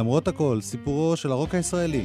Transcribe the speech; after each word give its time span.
למרות 0.00 0.28
הכל, 0.28 0.58
סיפורו 0.60 1.16
של 1.16 1.32
הרוק 1.32 1.54
הישראלי. 1.54 2.04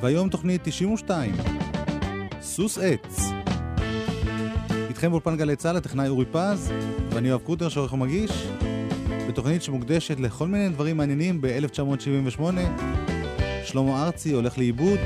והיום 0.00 0.28
תוכנית 0.28 0.60
92, 0.64 1.34
סוס 2.42 2.78
עץ. 2.78 3.30
איתכם 4.88 5.10
באולפן 5.10 5.36
גלי 5.36 5.56
צה"ל, 5.56 5.76
הטכנאי 5.76 6.08
אורי 6.08 6.24
פז, 6.32 6.72
ואני 7.10 7.28
יואב 7.28 7.40
קוטר 7.40 7.68
שעורך 7.68 7.92
ומגיש, 7.92 8.46
בתוכנית 9.28 9.62
שמוקדשת 9.62 10.20
לכל 10.20 10.46
מיני 10.48 10.68
דברים 10.68 10.96
מעניינים 10.96 11.40
ב-1978. 11.40 12.42
שלמה 13.64 14.04
ארצי 14.06 14.32
הולך 14.32 14.58
לאיבוד, 14.58 14.98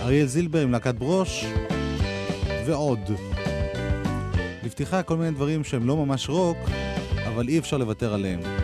אריאל 0.00 0.26
זילבר 0.26 0.62
עם 0.62 0.72
להקת 0.72 0.94
ברוש, 0.94 1.44
ועוד. 2.66 3.00
לפתיחה 4.62 5.02
כל 5.02 5.16
מיני 5.16 5.30
דברים 5.30 5.64
שהם 5.64 5.86
לא 5.86 5.96
ממש 5.96 6.28
רוק, 6.28 6.58
אבל 7.26 7.48
אי 7.48 7.58
אפשר 7.58 7.76
לוותר 7.76 8.14
עליהם. 8.14 8.61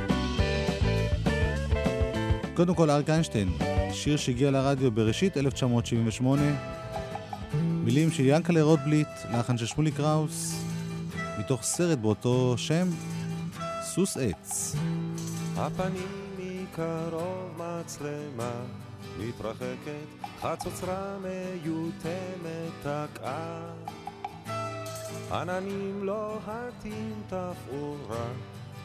קודם 2.59 2.75
כל 2.75 2.91
אריק 2.91 3.11
איינשטיין, 3.11 3.49
שיר 3.93 4.17
שהגיע 4.17 4.51
לרדיו 4.51 4.91
בראשית 4.91 5.37
1978, 5.37 6.43
מילים 7.85 8.11
של 8.11 8.23
ינקלה 8.27 8.63
רוטבליט, 8.63 9.09
לחן 9.33 9.59
של 9.59 9.67
שמולי 9.67 9.91
קראוס, 9.91 10.65
מתוך 11.39 11.63
סרט 11.63 11.99
באותו 11.99 12.55
שם, 12.57 12.89
סוס 13.83 14.17
עץ. 14.17 14.77
הפנים 15.57 16.09
מקרוב 16.39 17.51
מצלמה 17.57 18.53
מתרחקת, 19.19 20.29
חצוצרה 20.41 21.17
מיותמת 21.23 22.73
תקעה. 22.83 23.61
עננים 25.33 26.05
לוהטים 26.05 27.23
תפאורה 27.27 28.29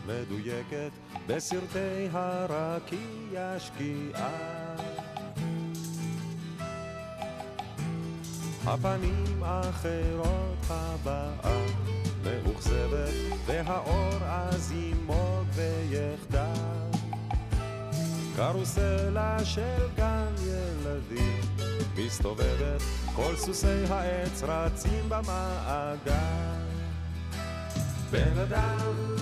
מדויקת 0.07 0.91
בסרטי 1.27 2.07
הרקיע 2.11 3.59
שקיעה. 3.59 4.75
הפנים 8.65 9.43
אחרות 9.43 10.57
הבאה 10.69 11.65
מאוכזבת 12.23 13.13
והאור 13.45 14.23
אז 14.27 14.71
ימוג 14.71 15.47
ויחדל. 15.53 16.83
קרוסלה 18.35 19.37
של 19.45 19.87
גן 19.95 20.33
ילדים 20.47 21.41
מסתובבת, 21.97 22.81
כל 23.15 23.35
סוסי 23.35 23.83
העץ 23.89 24.43
רצים 24.43 25.09
במעגל. 25.09 26.72
בן 28.13 28.37
אדם, 28.37 28.77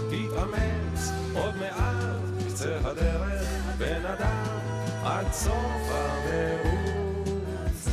תתאמץ, 0.10 1.12
עוד 1.34 1.56
מעט 1.56 2.48
קצה 2.48 2.78
הדרך, 2.84 3.48
בן 3.78 4.06
אדם, 4.06 4.60
עד 5.04 5.32
סוף 5.32 5.92
המרוץ. 5.92 7.88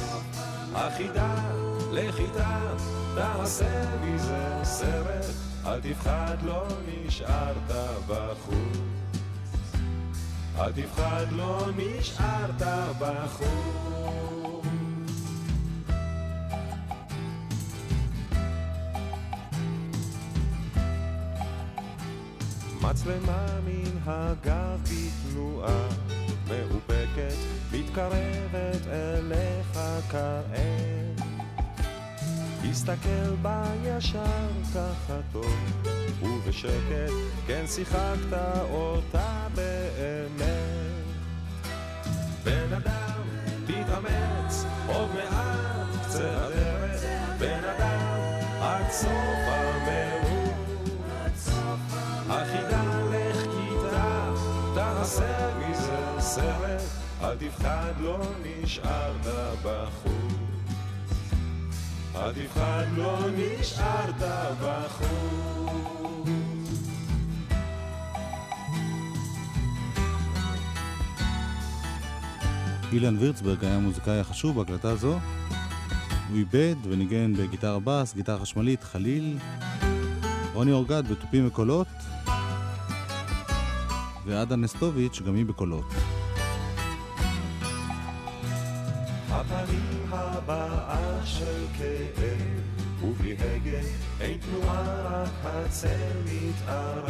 החידה, 0.74 1.34
לכיתה, 1.92 2.60
תעשה 3.14 3.84
מזה 4.00 4.60
סרט, 4.62 5.24
אל 5.66 5.80
תפחד, 5.80 6.36
לא 6.42 6.64
נשארת 6.86 7.70
בחוץ. 8.08 8.78
אל 10.58 10.72
תפחד, 10.72 11.26
לא 11.30 11.66
נשארת 11.76 12.62
בחוץ. 12.98 14.47
מצלמה 22.90 23.46
מן 23.66 23.98
הגב 24.06 24.80
בתנועה 24.82 25.88
מאופקת, 26.48 27.36
מתקרבת 27.72 28.86
אליך 28.86 29.78
כעת. 30.10 31.20
הסתכל 32.70 33.34
בה 33.42 33.64
ישר 33.84 34.48
ככה 34.74 35.18
טוב, 35.32 35.82
ובשקט, 36.22 37.12
כן 37.46 37.64
שיחקת 37.66 38.38
אותה 38.70 39.46
באמת. 39.54 41.04
בן 42.44 42.72
אדם, 42.72 43.22
תתאמץ, 43.66 44.64
עוד 44.86 45.08
מעט 45.14 46.06
קצה 46.06 46.46
הדרך, 46.46 47.04
בן 47.38 47.64
אדם, 47.64 48.20
עד 48.60 48.90
סוף 48.90 49.10
המרוץ. 49.46 50.37
תעשה 55.18 55.70
מזה 55.70 56.20
סרט, 56.20 56.82
אל 57.22 57.36
תפחד, 57.36 57.92
לא 58.00 58.18
נשארת 58.44 59.26
בחוץ. 59.62 60.12
אל 62.16 62.32
תפחד, 62.32 62.84
לא 62.96 63.18
נשארת 63.36 64.14
בחוץ. 64.62 65.78
אילן 72.92 73.18
וירצברג 73.18 73.64
היה 73.64 73.76
המוזיקאי 73.76 74.20
החשוב 74.20 74.56
בהקלטה 74.56 74.96
זו. 74.96 75.18
הוא 76.28 76.36
איבד 76.36 76.76
וניגן 76.84 77.34
בגיטרה 77.34 77.78
בס, 77.84 78.14
גיטרה 78.14 78.38
חשמלית, 78.38 78.84
חליל, 78.84 79.38
רוני 80.54 80.72
אורגד 80.72 81.02
בתופים 81.10 81.46
וקולות, 81.46 81.86
ועדה 84.28 84.56
נסטוביץ' 84.56 85.22
גם 85.26 85.34
היא 85.34 85.46
בקולות. 85.46 85.84
הפנים 89.30 90.06
הבאה 90.10 91.20
של 91.24 91.64
כאב, 91.78 92.38
ובלי 93.02 93.32
הגה 93.32 93.78
אין 94.20 94.38
תנועה, 94.38 95.22
רק 95.22 95.30
הצל 95.44 95.88
מתערב. 96.24 97.08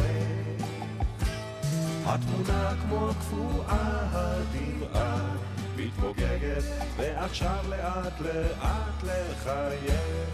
התמונה 2.05 2.73
כמו 2.81 3.09
קפואה, 3.19 4.07
הדמעה 4.11 5.35
מתפוגגת, 5.77 6.63
ועכשיו 6.97 7.65
לאט 7.69 8.21
לאט 8.21 9.03
לחייב. 9.03 10.29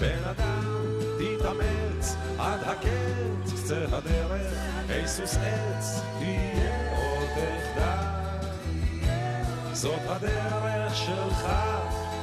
בן 0.00 0.24
אדם, 0.30 1.09
תתאמץ, 1.40 2.16
עד 2.38 2.60
הקץ, 2.64 3.52
קצה 3.52 3.84
הדרך, 3.92 4.52
היסוס 4.88 5.36
עץ, 5.36 6.00
תהיה 6.18 6.96
עוד 6.96 7.28
תחדל. 7.28 8.06
זאת 9.72 10.00
הדרך 10.08 10.94
שלך, 10.94 11.46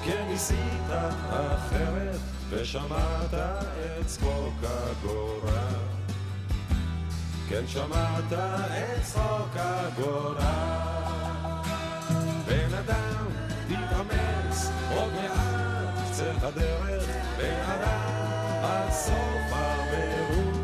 כן 0.06 0.26
ניסית 0.28 0.90
אחרת, 1.30 2.20
ושמעת 2.50 3.34
את 3.34 4.06
צחוק 4.06 4.64
הגורל. 4.64 5.76
כן 7.50 7.68
שמעת 7.68 8.34
את 8.34 9.04
צחוק 9.04 9.56
הגורל. 9.56 10.36
בן 12.46 12.74
אדם, 12.74 13.26
תתאמץ, 13.68 14.70
עוד 14.96 15.14
מעט 15.14 16.12
קצה 16.12 16.32
הדרך, 16.42 17.06
בן 17.38 17.72
אדם, 17.72 18.27
עד 18.68 18.92
סוף 18.92 19.52
המרוץ. 19.52 20.58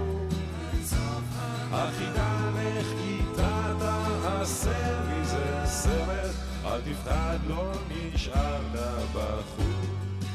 החידה 1.71 2.49
לך 2.55 2.87
איתה 3.03 3.73
תעשה 3.79 4.99
מזה 5.09 5.61
סרט, 5.65 6.35
אל 6.65 6.81
תפחד, 6.81 7.37
לא 7.47 7.71
נשארת 7.89 9.09
בחוץ. 9.13 10.25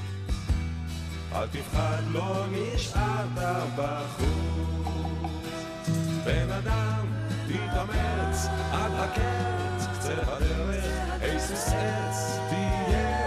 אל 1.32 1.46
תפחד, 1.46 2.02
לא 2.12 2.44
נשארת 2.52 3.28
בחוץ. 3.76 5.32
בן 6.24 6.50
אדם, 6.50 7.06
תתאמץ 7.48 8.46
עד 8.72 8.92
הקץ, 8.94 9.86
קצה 9.94 10.12
הדרך, 10.12 10.84
היסוס 11.20 11.68
עץ, 11.68 12.38
תהיה 12.48 13.17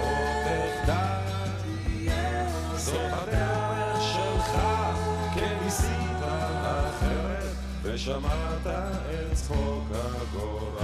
ושמעת 8.02 8.68
את 8.68 9.34
צחוק 9.34 9.88
הגורל. 9.92 10.84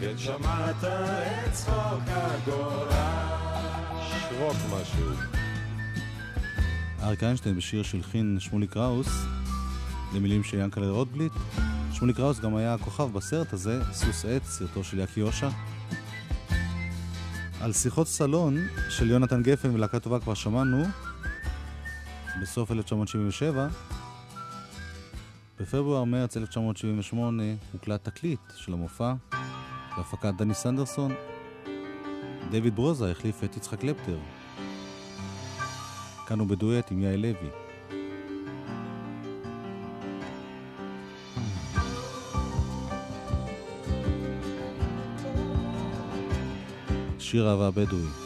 כן 0.00 0.18
שמעת 0.18 0.84
את 0.84 1.52
צחוק 1.52 2.02
הגורל. 2.06 2.90
שרוק 4.10 4.56
משהו. 4.70 5.06
אריק 7.02 7.22
איינשטיין 7.22 7.56
בשיר 7.56 7.82
שהלחין 7.82 8.36
שמולי 8.40 8.66
קראוס, 8.66 9.08
למילים 10.14 10.44
של 10.44 10.58
ינקלה 10.58 10.90
רוטבליט. 10.90 11.32
שמולי 11.92 12.12
קראוס 12.12 12.40
גם 12.40 12.56
היה 12.56 12.74
הכוכב 12.74 13.12
בסרט 13.12 13.52
הזה, 13.52 13.80
סוס 13.92 14.24
עץ, 14.24 14.42
סרטו 14.44 14.84
של 14.84 14.98
יאקי 14.98 15.20
יושע. 15.20 15.48
על 17.60 17.72
שיחות 17.72 18.08
סלון 18.08 18.56
של 18.90 19.10
יונתן 19.10 19.42
גפן 19.42 19.74
ולהקה 19.74 20.00
טובה 20.00 20.20
כבר 20.20 20.34
שמענו 20.34 20.84
בסוף 22.42 22.70
1977. 22.72 23.68
בפברואר-מרץ 25.60 26.36
1978 26.36 27.42
הוקלט 27.72 28.04
תקליט 28.04 28.40
של 28.56 28.72
המופע 28.72 29.12
בהפקת 29.96 30.32
דני 30.38 30.54
סנדרסון. 30.54 31.14
דויד 32.50 32.76
ברוזה 32.76 33.10
החליף 33.10 33.44
את 33.44 33.56
יצחק 33.56 33.80
קלפטר. 33.80 34.18
כאן 36.26 36.38
הוא 36.38 36.48
בדואט 36.48 36.90
עם 36.90 37.02
יאי 37.02 37.16
לוי. 37.16 37.50
שיר 47.18 47.50
אהבה 47.50 47.70
בדואי. 47.70 48.25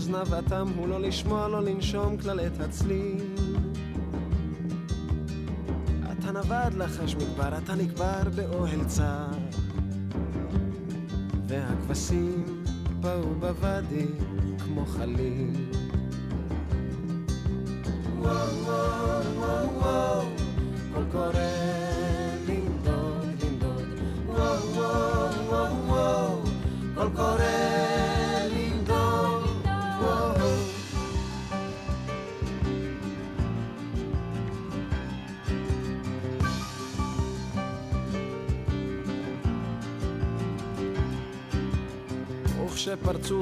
אוזניו 0.00 0.38
אטם 0.38 0.68
הוא 0.76 0.88
לא 0.88 1.00
לשמוע, 1.00 1.48
לא 1.48 1.62
לנשום 1.62 2.16
כלל 2.16 2.40
את 2.40 2.60
הצליל. 2.60 3.34
אתה 6.12 6.32
נבד 6.32 6.70
לחש 6.76 7.14
מדבר, 7.14 7.58
אתה 7.58 7.74
נקבר 7.74 8.22
באוהל 8.34 8.84
צר. 8.84 9.26
והכבשים 11.46 12.64
באו 13.00 13.34
בוואדי 13.34 14.06
כמו 14.58 14.86
חליל 14.86 15.69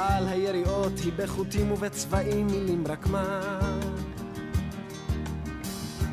על 0.00 0.28
היריעות 0.28 0.92
היא 0.98 1.12
בחוטים 1.16 1.72
ובצבעים 1.72 2.46
מילים 2.46 2.84
רק 2.86 3.06
מה 3.06 3.58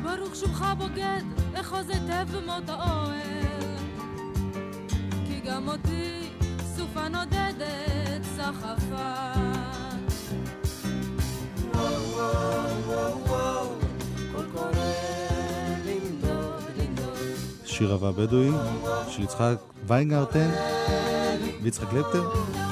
ברוך 0.02 0.36
שובך 0.36 0.64
בוגד, 0.78 1.22
אחוז 1.54 1.90
היטב 1.90 2.26
במות 2.36 2.68
האוהל. 2.68 3.76
כי 5.26 5.40
גם 5.40 5.68
אותי 5.68 6.28
סופה 6.76 7.08
נודדת 7.08 8.24
סחפה. 8.36 9.32
וואו 11.74 12.02
וואו 12.12 12.84
וואו 12.86 13.24
וואו 13.26 13.68
קול 14.32 14.46
קורא 14.52 14.70
לנדוד 15.86 16.62
לנדוד 16.78 17.36
שיר 17.64 17.92
אהבה 17.92 18.12
בדואי 18.12 18.50
של 19.08 19.22
יצחק 19.22 19.56
ויינגרטן 19.86 20.50
ויצחק 21.62 21.88
קלפטר. 21.90 22.67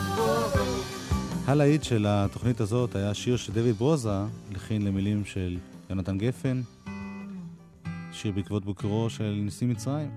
הלהיט 1.49 1.83
של 1.83 2.07
התוכנית 2.09 2.61
הזאת 2.61 2.95
היה 2.97 3.15
שיר 3.15 3.37
שדויד 3.37 3.77
ברוזה 3.77 4.25
לחין 4.53 4.83
למילים 4.83 5.25
של 5.25 5.59
יונתן 5.91 6.19
גפן, 6.19 6.63
שיר 8.13 8.33
בעקבות 8.33 8.65
בוקרו 8.65 9.11
של 9.11 9.41
נשיא 9.45 9.67
מצרים. 9.67 10.11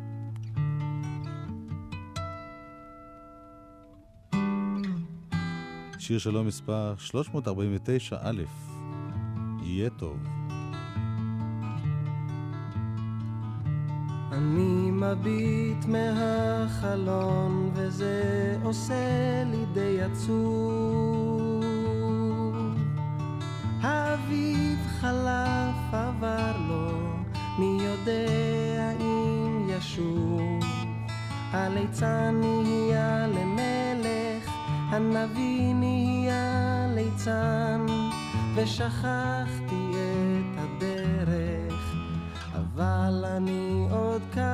שיר 6.00 6.20
שלו 6.20 6.44
מספר 6.44 6.94
349 6.98 8.18
א', 8.22 8.44
יהיה 9.64 9.90
טוב. 9.90 10.39
אני 14.32 14.92
מביט 14.92 15.86
מהחלון 15.86 17.72
וזה 17.74 18.58
עושה 18.64 19.44
לי 19.52 19.66
די 19.74 20.02
עצוב. 20.02 21.64
האביב 23.82 24.80
חלף 25.00 25.94
עבר 25.94 26.58
לו 26.68 27.10
מי 27.60 27.78
יודע 27.84 28.92
אם 29.00 29.70
ישוב? 29.70 30.60
הליצן 31.52 32.42
נהיה 32.44 33.28
למלך 33.28 34.50
הנביא 34.90 35.74
נהיה 35.74 36.88
ליצן 36.96 37.86
ושכחתי 38.56 39.69
אבל 42.80 43.26
אני 43.26 43.88
עוד 43.92 44.22
כאן 44.34 44.50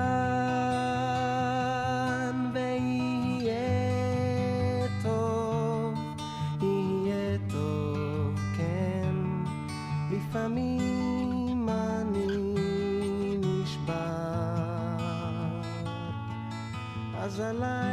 ויהיה 2.54 3.58
טוב, 5.04 5.94
יהיה 6.62 7.38
טוב, 7.50 8.36
כן, 8.58 9.16
לפעמים 10.12 11.70
אני 11.70 13.38
נשבר, 13.42 13.94
אז 17.18 17.40
הלילה, 17.40 17.85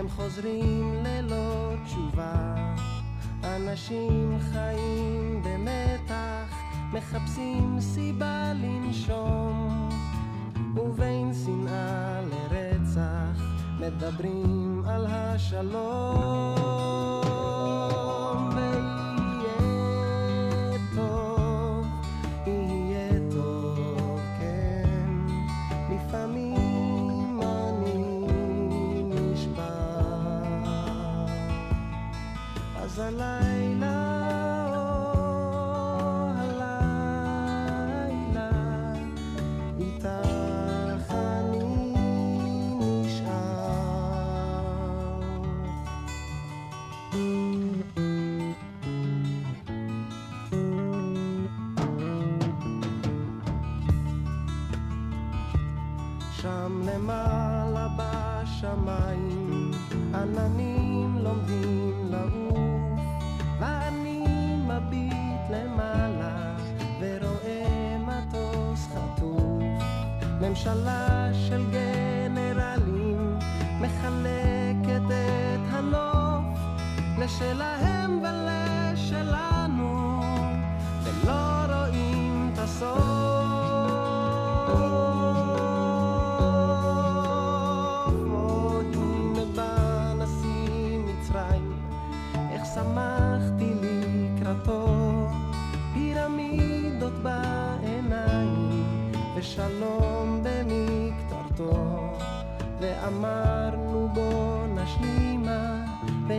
הם 0.00 0.08
חוזרים 0.08 0.94
ללא 1.04 1.72
תשובה. 1.84 2.54
אנשים 3.44 4.38
חיים 4.52 5.42
במתח 5.44 6.56
מחפשים 6.92 7.76
סיבה 7.80 8.52
לנשום. 8.54 9.88
ובין 10.76 11.32
שנאה 11.44 12.20
לרצח 12.20 13.42
מדברים 13.80 14.82
על 14.86 15.06
השלום 15.08 16.60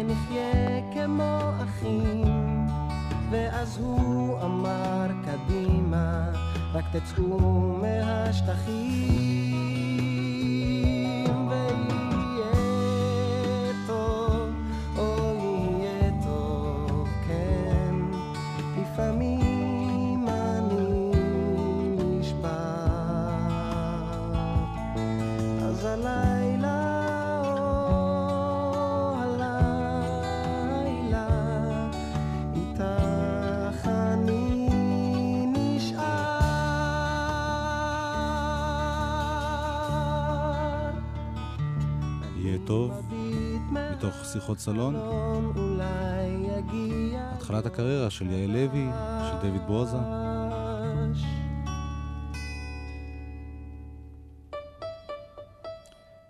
ונחיה 0.01 0.81
כמו 0.93 1.51
אחים. 1.63 2.67
ואז 3.31 3.77
הוא 3.77 4.41
אמר 4.43 5.07
קדימה, 5.25 6.25
רק 6.73 6.85
תצאו 6.91 7.77
מהשטחים 7.81 9.31
שיחות 44.33 44.59
סלון, 44.59 44.95
התחלת 47.15 47.65
הקריירה 47.65 48.09
של 48.09 48.31
יעל 48.31 48.51
לוי, 48.51 48.87
של 49.31 49.41
דיוויד 49.41 49.61
ברוזה. 49.67 49.97
ממש. 49.97 51.23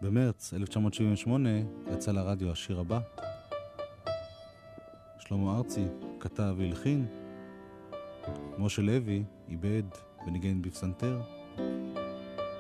במרץ 0.02 0.54
1978 0.54 1.50
יצא 1.94 2.12
לרדיו 2.12 2.52
השיר 2.52 2.80
הבא. 2.80 3.00
שלמה 5.20 5.58
ארצי 5.58 5.86
כתב 6.20 6.56
והלחין, 6.58 7.06
משה 8.58 8.82
לוי 8.82 9.24
איבד 9.50 9.84
וניגן 10.28 10.62
בפסנתר, 10.62 11.22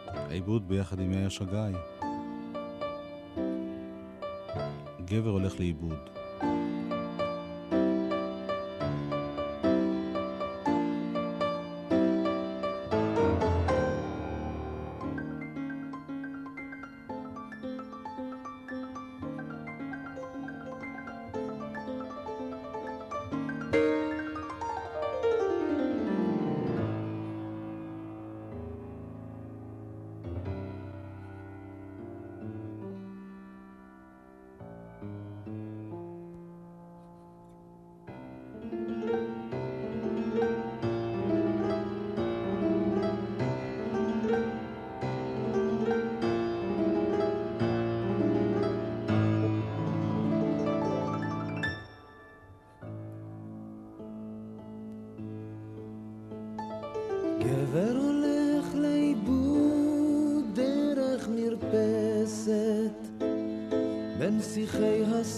העיבוד 0.07 0.67
ביחד 0.67 0.99
עם 0.99 1.13
יאיר 1.13 1.29
שגיא. 1.29 2.00
גבר 5.11 5.29
הולך 5.29 5.59
לאיבוד. 5.59 6.20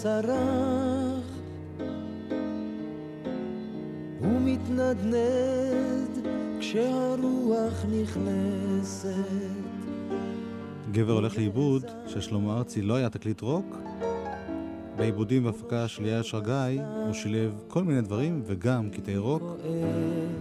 שיחי 0.04 0.18
השרח 0.18 1.24
הוא 4.20 4.40
מתנדנד 4.40 6.26
כשהרוח 6.60 7.84
נכנסת 7.84 9.14
גבר 10.92 11.12
הולך 11.12 11.36
לאיבוד, 11.36 11.84
של 12.06 12.20
שלמה 12.20 12.58
ארצי 12.58 12.82
לא 12.82 12.94
היה 12.94 13.10
תקליט 13.10 13.40
רוק. 13.40 13.76
בעיבודים 14.96 15.46
והפקה 15.46 15.88
של 15.88 16.06
יאיר 16.06 16.22
שגיא 16.22 16.82
הוא 17.04 17.12
שילב 17.12 17.62
כל 17.68 17.84
מיני 17.84 18.00
דברים 18.00 18.42
וגם 18.46 18.90
קטעי 18.90 19.16
רוק, 19.16 19.42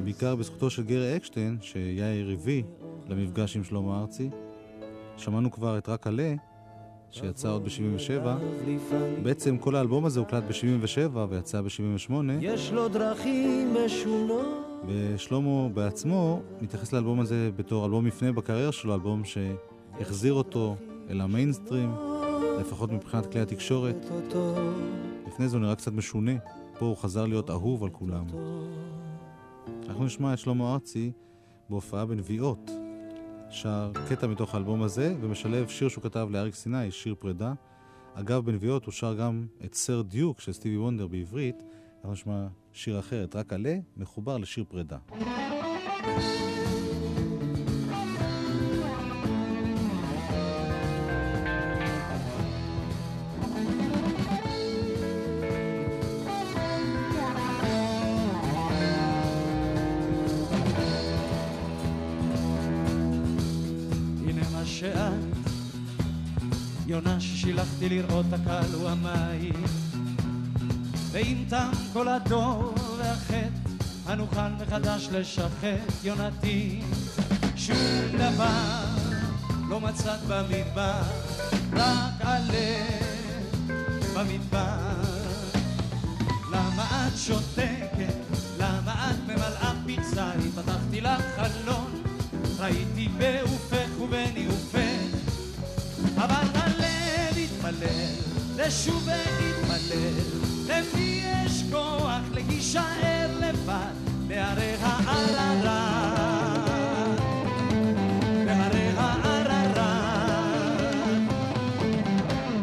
בעיקר 0.03 0.35
בזכותו 0.35 0.69
של 0.69 0.83
גרי 0.83 1.15
אקשטיין, 1.15 1.57
שיאיר 1.61 2.29
הביא 2.29 2.63
למפגש 3.09 3.55
עם 3.55 3.63
שלמה 3.63 4.01
ארצי. 4.01 4.29
שמענו 5.17 5.51
כבר 5.51 5.77
את 5.77 5.89
רק 5.89 6.07
עלה, 6.07 6.33
שיצא 7.13 7.49
עוד 7.49 7.63
ב-77. 7.63 8.27
בעצם 9.23 9.57
כל 9.57 9.75
האלבום 9.75 10.05
הזה 10.05 10.19
הוקלט 10.19 10.43
ב-77 10.43 11.17
ויצא 11.29 11.61
ב-78, 11.61 12.13
יש 12.41 12.71
לו 12.71 12.87
דרכים 12.87 13.75
משונות 13.85 14.47
ושלמה 14.87 15.69
בעצמו 15.69 16.41
מתייחס 16.61 16.93
לאלבום 16.93 17.19
הזה 17.19 17.49
בתור 17.55 17.85
אלבום 17.85 18.05
מפנה 18.05 18.31
בקריירה 18.31 18.71
שלו, 18.71 18.93
אלבום 18.93 19.21
שהחזיר 19.25 20.33
אותו 20.33 20.75
אל 21.09 21.21
המיינסטרים, 21.21 21.95
לפחות 22.59 22.91
מבחינת 22.91 23.25
כלי 23.25 23.41
התקשורת. 23.41 24.05
לפני 25.27 25.49
זה 25.49 25.57
הוא 25.57 25.63
נראה 25.63 25.75
קצת 25.75 25.93
משונה, 25.93 26.31
פה 26.79 26.85
הוא 26.85 26.97
חזר 26.97 27.25
להיות 27.25 27.49
אהוב 27.49 27.83
על 27.83 27.89
כולם. 27.89 28.25
אנחנו 29.87 30.05
נשמע 30.05 30.33
את 30.33 30.39
שלמה 30.39 30.73
ארצי 30.73 31.11
בהופעה 31.69 32.05
בנביעות. 32.05 32.71
שר 33.53 33.91
קטע 34.09 34.27
מתוך 34.27 34.53
האלבום 34.55 34.81
הזה, 34.81 35.15
ומשלב 35.21 35.67
שיר 35.67 35.89
שהוא 35.89 36.03
כתב 36.03 36.27
לאריק 36.31 36.55
סיני, 36.55 36.91
שיר 36.91 37.15
פרידה. 37.19 37.53
אגב, 38.13 38.45
בנביעות 38.45 38.85
הוא 38.85 38.91
שר 38.91 39.13
גם 39.13 39.45
את 39.65 39.73
סר 39.73 40.01
דיוק 40.01 40.39
של 40.39 40.53
סטיבי 40.53 40.77
וונדר 40.77 41.07
בעברית. 41.07 41.63
אנחנו 41.97 42.13
נשמע 42.13 42.47
שיר 42.73 42.99
אחר, 42.99 43.23
את 43.23 43.35
רק 43.35 43.53
עלה, 43.53 43.75
מחובר 43.97 44.37
לשיר 44.37 44.63
פרידה. 44.69 44.97
הנה 45.09 46.42
יונה 66.93 67.19
ששילחתי 67.19 67.89
לראות 67.89 68.25
הקל 68.33 68.73
הוא 68.73 68.89
המים. 68.89 69.63
ואם 71.11 71.43
תם 71.49 71.71
כל 71.93 72.07
הדור 72.07 72.75
והחטא, 72.97 73.49
הנוכל 74.05 74.49
מחדש 74.61 75.09
לשחט 75.11 76.03
יונתי. 76.03 76.81
שום 77.55 77.77
דבר 78.17 78.85
לא 79.69 79.79
מצאת 79.79 80.19
במדבר, 80.27 81.01
רק 81.73 82.21
עלה 82.21 82.85
במדבר. 84.15 84.93
למה 86.51 87.07
את 87.07 87.17
שותקת? 87.17 88.15
למה 88.59 89.11
את 89.11 89.17
ממלאה 89.23 89.73
פיצי? 89.85 90.49
פתחתי 90.55 91.01
לך 91.01 91.21
חלון, 91.35 92.03
ראיתי 92.59 93.07
בעופך 93.17 94.01
ובניאופך, 94.01 94.92
אבל 96.23 96.47
הלב 96.53 97.35
להתפלל, 97.35 98.13
לשוב 98.57 99.07
ולהתפלל. 99.07 100.23
למי 100.67 101.23
יש 101.23 101.63
כוח 101.71 102.21
להישאר 102.33 103.27
לבד 103.39 103.93
בהרי 104.27 104.75
העררה? 104.81 106.13
בהרי 108.45 108.89
העררה. 108.97 110.03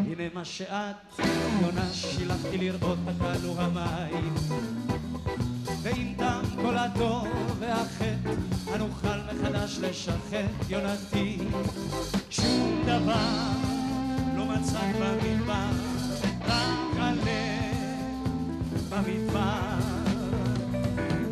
הנה 0.05 0.23
מה 0.33 0.45
שאת, 0.45 1.19
יונה, 1.61 1.85
שילחתי 1.93 2.57
לראות 2.57 2.97
תקלו 3.05 3.61
המים. 3.61 4.35
ואם 5.81 6.13
תם 6.17 6.41
כל 6.61 6.77
הדור 6.77 7.27
והחטא, 7.59 8.31
הנוכל 8.73 9.17
מחדש 9.33 9.77
לשחט 9.81 10.69
יונתי. 10.69 11.37
שום 12.29 12.83
דבר 12.85 13.29
לא 14.37 14.45
מצאת 14.45 14.95
במדבר, 14.95 15.69
רק 16.47 16.97
הלב 16.97 18.27
במדבר. 18.89 19.77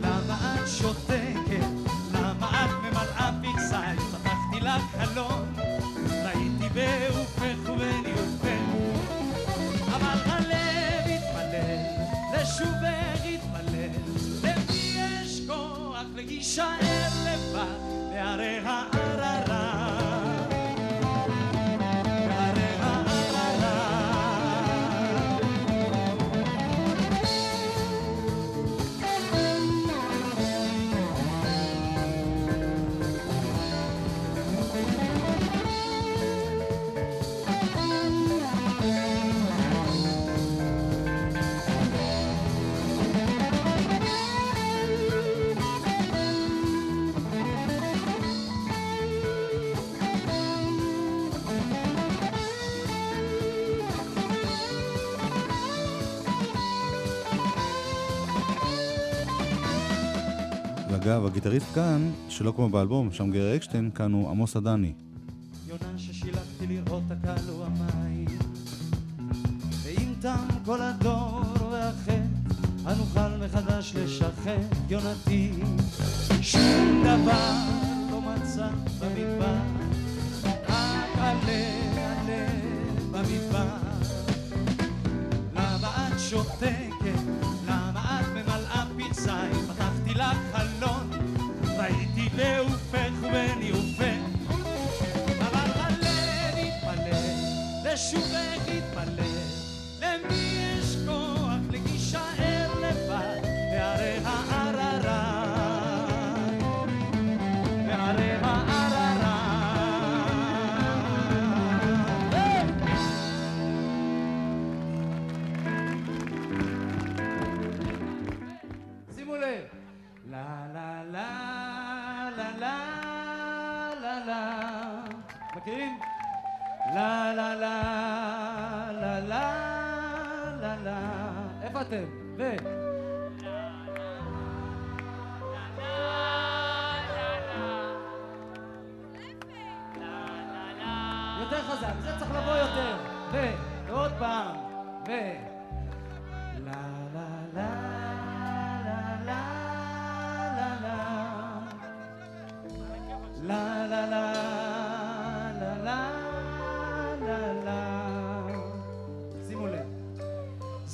למה 0.02 0.56
את 0.56 0.68
שותקת? 0.68 1.68
למה 2.14 2.66
את 2.66 2.70
ממלאה 2.84 3.32
פרסי? 3.42 4.02
פתחתי 4.12 4.60
לך 4.62 4.82
חלון, 4.98 5.54
ראיתי 6.24 6.70
בעופך 6.74 7.70
ובניופך. 7.70 8.60
אבל 9.96 10.20
הלב 10.26 11.06
התפלל, 11.06 11.78
לשובך 12.34 13.22
התפלל, 13.26 13.90
למי 14.44 14.96
יש 14.96 15.42
כוח 15.48 16.04
להישאר 16.16 16.89
ואגב, 61.10 61.26
הגיטריסט 61.26 61.74
כאן, 61.76 62.12
שלא 62.30 62.52
כמו 62.56 62.70
באלבום, 62.70 63.12
שם 63.12 63.32
גרי 63.32 63.56
אקשטיין, 63.56 63.90
כאן 63.96 64.12
הוא 64.12 64.30
עמוס 64.30 64.56
עדני. 64.56 64.94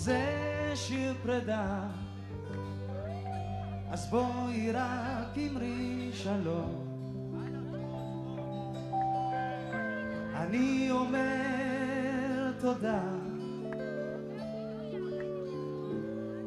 זה 0.06 0.72
שיר 0.76 1.14
פרידה. 1.24 1.80
אז 3.90 4.10
בואי 4.10 4.72
רק 4.72 5.38
אמרי 5.38 6.10
שלום. 6.14 6.86
אני 10.36 10.92
אומר 10.92 12.52
תודה. 12.60 13.04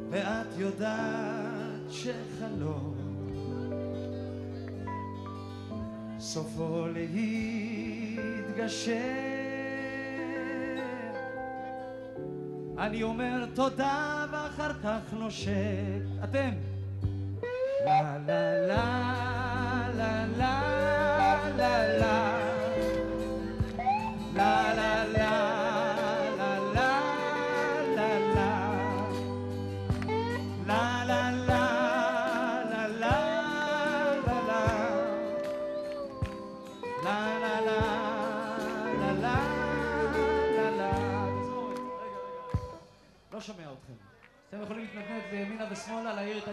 ואת 0.09 0.57
יודעת 0.57 1.89
שחלום 1.89 2.95
סופו 6.19 6.85
להתגשם 8.53 9.38
אני 12.79 13.03
אומר 13.03 13.45
תודה 13.53 14.25
ואחר 14.31 14.71
כך 14.83 15.13
נושק. 15.13 16.23
אתם. 16.23 16.49
לה 17.85 18.17
לה 18.27 18.67
לה 18.67 19.89
לה 19.95 20.25
לה 20.37 20.78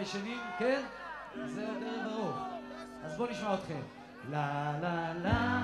הישנים, 0.07 0.41
כן? 0.59 0.83
זה 1.45 1.69
עוד 1.69 1.83
ערב 1.83 2.13
ארוך. 2.13 2.37
אז 3.05 3.17
בואו 3.17 3.31
נשמע 3.31 3.55
אתכם. 3.55 3.81
לה 4.31 4.73
לה 4.83 5.13
לה 5.23 5.61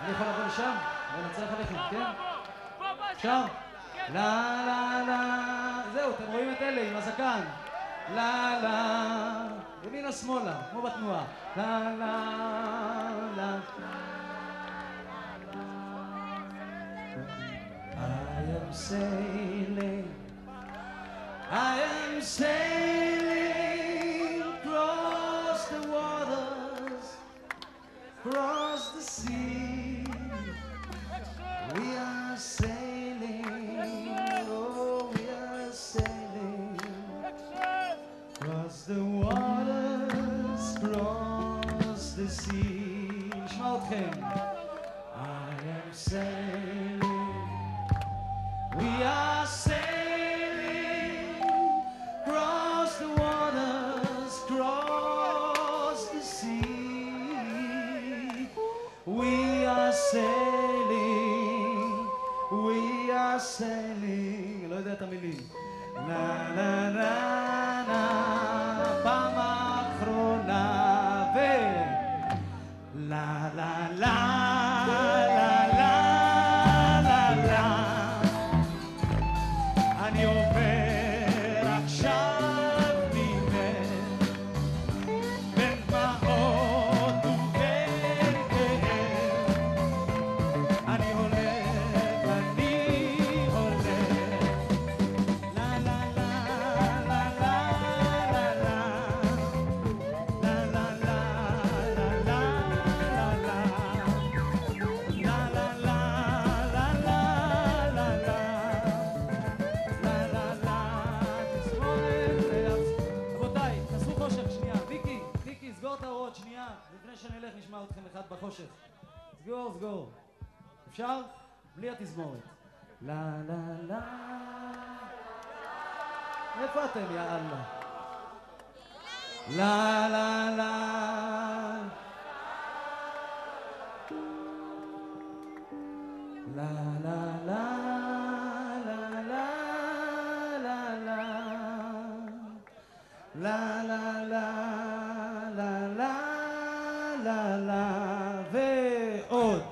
אני 0.00 0.12
יכול 0.12 0.26
לבוא 0.26 0.44
לשם? 0.44 0.72
ולנצח 1.14 1.54
עליכם, 1.56 1.76
כן? 1.90 2.04
אפשר? 3.12 3.42
לה 4.12 4.62
לה 4.66 5.02
לה 5.06 5.82
זהו, 5.92 6.10
אתם 6.14 6.32
רואים 6.32 6.52
את 6.52 6.62
אלה 6.62 6.90
עם 6.90 6.96
הזקן. 6.96 7.40
לה 8.14 8.60
לה 8.62 9.46
ימינה 9.84 10.12
שמאלה, 10.12 10.54
כמו 10.70 10.82
בתנועה. 10.82 11.24
לה 11.56 11.80
לה 11.98 12.28
לה 13.36 13.56
am 18.72 18.78
sailing, 18.78 20.08
I 21.50 21.78
am 21.80 22.22
sailing 22.22 23.60
across 24.40 25.66
the 25.68 25.88
waters, 25.88 27.04
across 28.24 28.92
the 28.92 29.02
sea. 29.02 30.06
We 31.74 31.96
are 31.96 32.36
sailing, 32.38 33.44
oh, 34.48 35.12
we 35.14 35.28
are 35.28 35.70
sailing 35.70 36.80
across 38.40 38.84
the 38.84 39.04
waters, 39.04 40.76
across 40.76 42.12
the 42.12 42.28
sea. 42.28 42.62
Malcolm. 43.58 44.21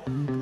Mm-hmm. 0.09 0.40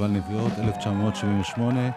פסטיבל 0.00 0.18
נביעות, 0.18 0.52
1978. 0.58 1.90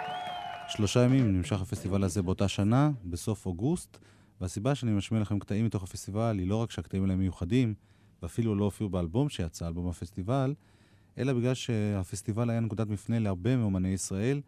שלושה 0.67 1.03
ימים 1.03 1.37
נמשך 1.37 1.61
הפסטיבל 1.61 2.03
הזה 2.03 2.21
באותה 2.21 2.47
שנה, 2.47 2.91
בסוף 3.05 3.45
אוגוסט, 3.45 3.97
והסיבה 4.41 4.75
שאני 4.75 4.91
משמיע 4.91 5.21
לכם 5.21 5.39
קטעים 5.39 5.65
מתוך 5.65 5.83
הפסטיבל 5.83 6.39
היא 6.39 6.47
לא 6.47 6.55
רק 6.55 6.71
שהקטעים 6.71 7.03
האלה 7.03 7.15
מיוחדים, 7.15 7.73
ואפילו 8.21 8.55
לא 8.55 8.63
הופיעו 8.63 8.89
באלבום 8.89 9.29
שיצא, 9.29 9.67
אלבום 9.67 9.87
הפסטיבל, 9.87 10.53
אלא 11.17 11.33
בגלל 11.33 11.53
שהפסטיבל 11.53 12.49
היה 12.49 12.59
נקודת 12.59 12.87
מפנה 12.87 13.19
להרבה 13.19 13.57
מאומני 13.57 13.89
ישראל. 13.89 14.41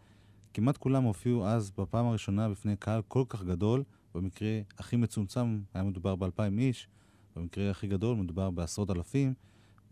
כמעט 0.54 0.78
כולם 0.78 1.04
הופיעו 1.04 1.48
אז 1.48 1.72
בפעם 1.78 2.06
הראשונה 2.06 2.50
בפני 2.50 2.76
קהל 2.76 3.02
כל 3.08 3.24
כך 3.30 3.44
גדול, 3.44 3.84
במקרה 4.16 4.60
הכי 4.78 4.96
מצומצם 4.96 5.60
היה 5.74 5.84
מדובר 5.84 6.16
באלפיים 6.16 6.60
איש, 6.60 6.88
במקרה 7.36 7.72
הכי 7.72 7.88
גדול 7.88 8.18
מדובר 8.18 8.50
בעשרות 8.50 8.92
אלפים, 8.92 9.34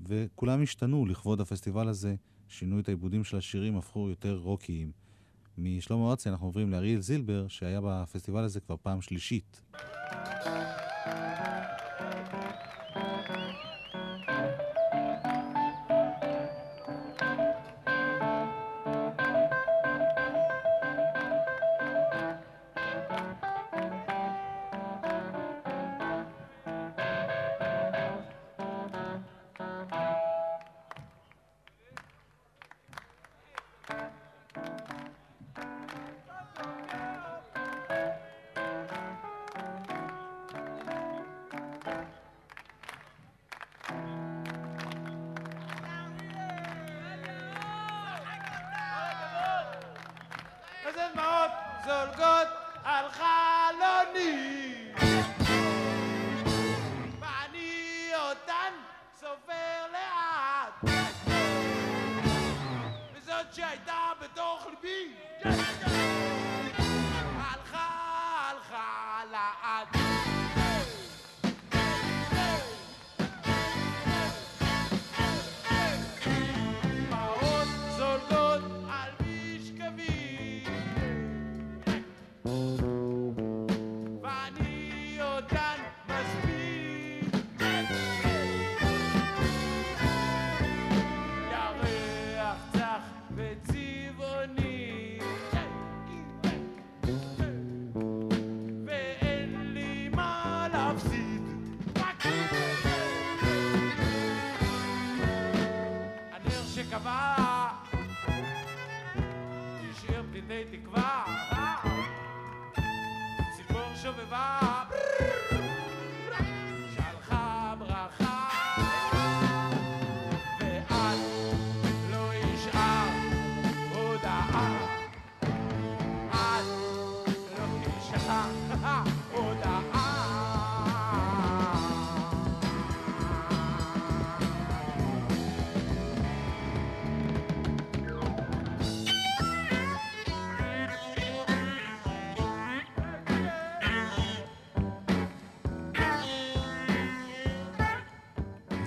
וכולם 0.05 0.61
השתנו 0.61 1.05
לכבוד 1.05 1.41
הפסטיבל 1.41 1.87
הזה, 1.87 2.15
שינו 2.47 2.79
את 2.79 2.87
העיבודים 2.87 3.23
של 3.23 3.37
השירים, 3.37 3.77
הפכו 3.77 4.09
יותר 4.09 4.35
רוקיים. 4.35 4.91
משלמה 5.57 6.09
ארצי 6.09 6.29
אנחנו 6.29 6.47
עוברים 6.47 6.71
לאריאל 6.71 6.99
זילבר, 7.01 7.47
שהיה 7.47 7.79
בפסטיבל 7.83 8.43
הזה 8.43 8.59
כבר 8.59 8.75
פעם 8.81 9.01
שלישית. 9.01 9.61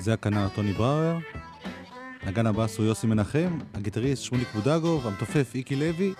זה 0.06 0.12
הכנר 0.12 0.48
טוני 0.48 0.72
בראואר, 0.72 1.18
נגן 2.26 2.46
הבאס 2.46 2.78
הוא 2.78 2.86
יוסי 2.86 3.06
מנחם, 3.06 3.58
הגיטריסט 3.74 4.22
שמוליק 4.22 4.48
בודגו 4.54 5.00
והמתופף 5.02 5.54
איקי 5.54 5.76
לוי, 5.76 6.14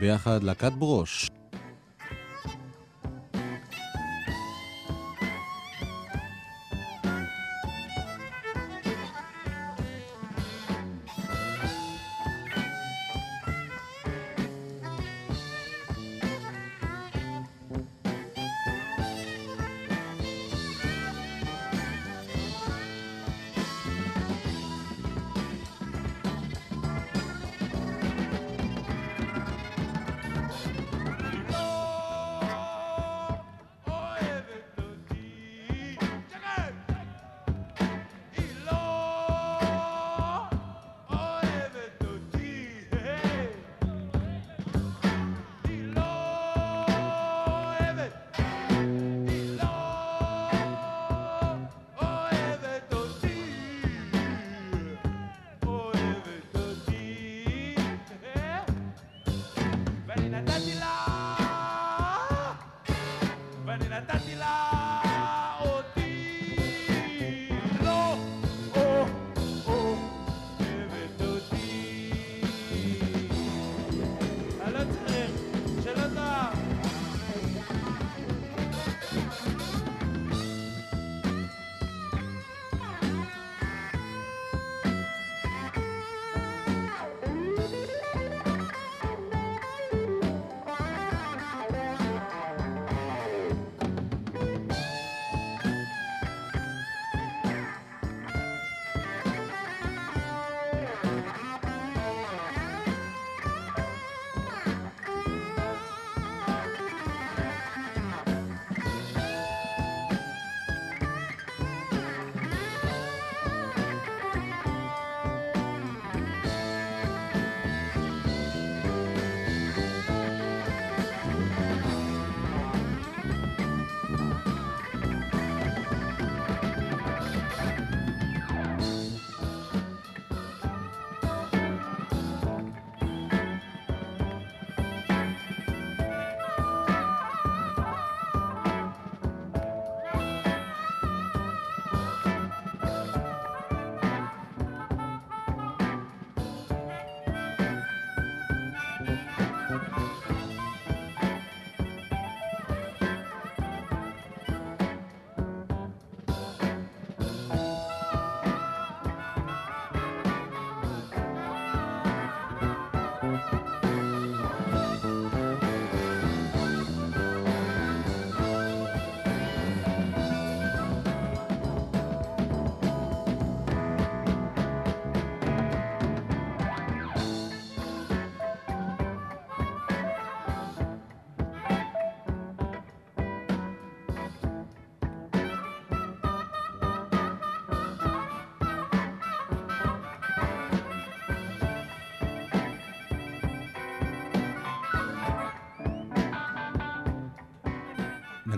ביחד 0.00 0.42
להקת 0.42 0.72
ברוש. 0.72 1.30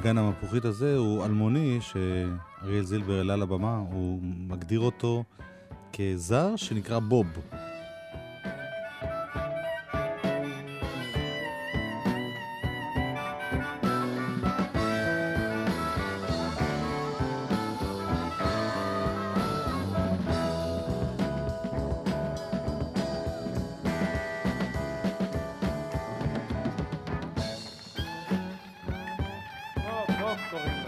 נגן 0.00 0.18
המפוחית 0.18 0.64
הזה 0.64 0.96
הוא 0.96 1.24
אלמוני 1.24 1.78
שאריאל 1.80 2.84
זילבר 2.84 3.16
העלה 3.18 3.36
לבמה, 3.36 3.76
הוא 3.90 4.20
מגדיר 4.22 4.80
אותו 4.80 5.24
כזר 5.92 6.56
שנקרא 6.56 6.98
בוב. 6.98 7.26
בוב, 30.48 30.62
בוב 30.62 30.80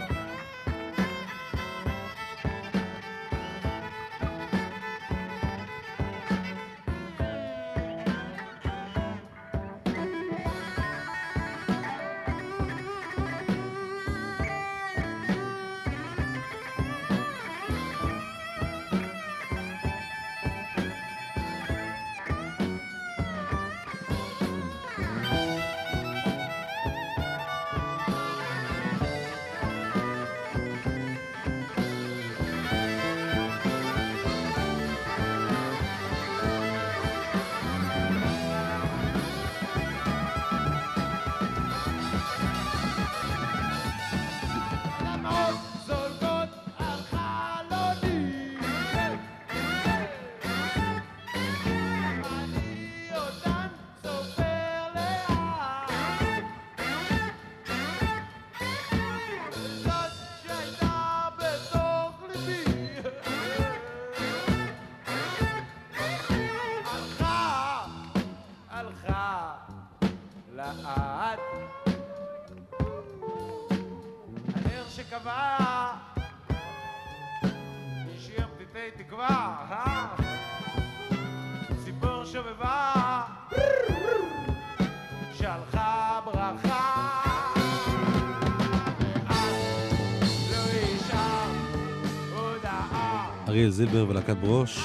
אריאל 93.63 93.71
זילבר 93.75 94.05
ולהקת 94.09 94.37
ברוש, 94.37 94.79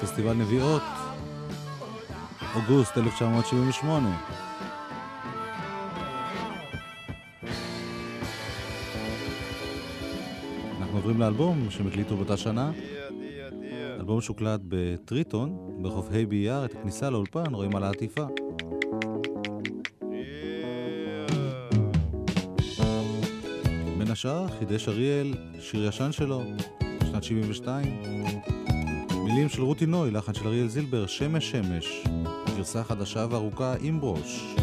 פסטיבל 0.00 0.32
נביעות, 0.32 0.82
אוגוסט 2.54 2.98
1978. 2.98 4.16
אנחנו 10.80 10.96
עוברים 10.96 11.20
לאלבום 11.20 11.66
שהם 11.70 11.86
הקליטו 11.86 12.16
באותה 12.16 12.36
שנה. 12.36 12.70
אלבום 13.96 14.20
שהוקלט 14.20 14.60
בטריטון, 14.68 15.56
ברחוב 15.82 16.08
ה' 16.12 16.26
באייר, 16.26 16.64
את 16.64 16.74
הכניסה 16.74 17.10
לאולפן 17.10 17.54
רואים 17.54 17.76
על 17.76 17.84
העטיפה. 17.84 18.26
בין 23.98 24.10
השאר 24.10 24.48
חידש 24.58 24.88
אריאל 24.88 25.34
שיר 25.60 25.86
ישן 25.86 26.12
שלו, 26.12 26.42
שנת 27.12 27.24
72. 27.24 28.02
מילים 29.24 29.48
של 29.48 29.62
רותי 29.62 29.86
נוי, 29.86 30.10
לחן 30.10 30.34
של 30.34 30.46
אריאל 30.46 30.68
זילבר, 30.68 31.06
שמש 31.06 31.50
שמש. 31.50 32.04
גרסה 32.56 32.84
חדשה 32.84 33.26
וארוכה 33.30 33.74
עם 33.80 34.00
ברוש. 34.00 34.54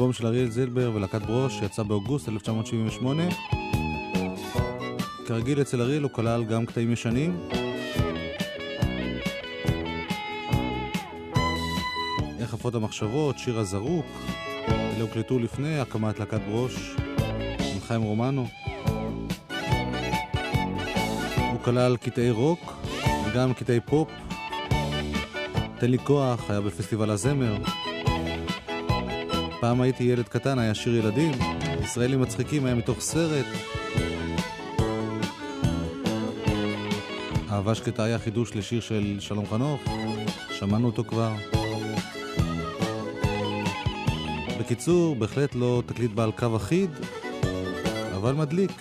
אלבום 0.00 0.12
של 0.12 0.26
אריאל 0.26 0.50
זילבר 0.50 0.90
ולהקת 0.94 1.22
ברוש 1.22 1.58
שיצא 1.58 1.82
באוגוסט 1.82 2.28
1978. 2.28 3.22
כרגיל 5.26 5.60
אצל 5.60 5.80
אריאל 5.80 6.02
הוא 6.02 6.10
כלל 6.10 6.44
גם 6.44 6.66
קטעים 6.66 6.92
ישנים. 6.92 7.48
איך 12.38 12.54
עפות 12.54 12.74
המחשבות, 12.74 13.38
שיר 13.38 13.58
הזרוק, 13.58 14.06
אלה 14.68 15.00
הוקלטו 15.00 15.38
לפני 15.38 15.80
הקמת 15.80 16.18
להקת 16.18 16.40
ברוש 16.48 16.96
עם 17.74 17.80
חיים 17.80 18.02
רומנו. 18.02 18.46
הוא 21.36 21.60
כלל 21.64 21.96
קטעי 21.96 22.30
רוק 22.30 22.72
וגם 23.26 23.54
קטעי 23.54 23.80
פופ. 23.80 24.08
תן 25.78 25.90
לי 25.90 25.98
כוח, 25.98 26.50
היה 26.50 26.60
בפסטיבל 26.60 27.10
הזמר. 27.10 27.56
פעם 29.60 29.80
הייתי 29.80 30.04
ילד 30.04 30.28
קטן, 30.28 30.58
היה 30.58 30.74
שיר 30.74 30.96
ילדים. 30.96 31.32
ישראלים 31.84 32.20
מצחיקים 32.20 32.66
היה 32.66 32.74
מתוך 32.74 33.00
סרט. 33.00 33.46
אהבה 37.50 37.74
שקטה 37.74 38.04
היה 38.04 38.18
חידוש 38.18 38.56
לשיר 38.56 38.80
של 38.80 39.16
שלום 39.20 39.46
חנוך, 39.46 39.80
שמענו 40.50 40.86
אותו 40.86 41.04
כבר. 41.04 41.32
בקיצור, 44.60 45.16
בהחלט 45.16 45.54
לא 45.54 45.82
תקליט 45.86 46.12
בעל 46.12 46.32
קו 46.32 46.56
אחיד, 46.56 46.90
אבל 48.16 48.34
מדליק. 48.34 48.72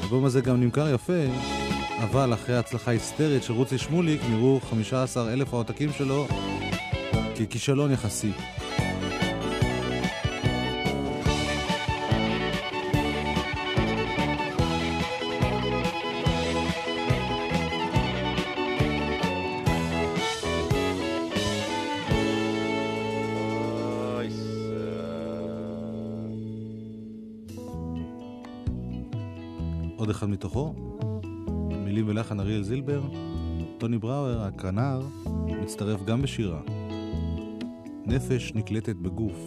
האלבום 0.00 0.24
הזה 0.24 0.40
גם 0.40 0.60
נמכר 0.60 0.94
יפה, 0.94 1.12
אבל 2.02 2.34
אחרי 2.34 2.56
הצלחה 2.56 2.90
היסטרית 2.90 3.42
של 3.42 3.52
רוצי 3.52 3.78
שמוליק 3.78 4.20
נראו 4.30 4.60
15 4.70 5.32
אלף 5.32 5.54
העותקים 5.54 5.92
שלו 5.92 6.26
ככישלון 7.36 7.92
יחסי. 7.92 8.32
הכנר, 34.62 35.00
מצטרף 35.62 36.02
גם 36.02 36.22
בשירה. 36.22 36.60
נפש 38.06 38.52
נקלטת 38.54 38.96
בגוף. 38.96 39.38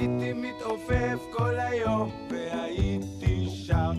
הייתי 0.00 0.32
מתעופף 0.32 1.18
כל 1.32 1.58
היום, 1.58 2.10
והייתי 2.30 3.48
שר. 3.66 3.92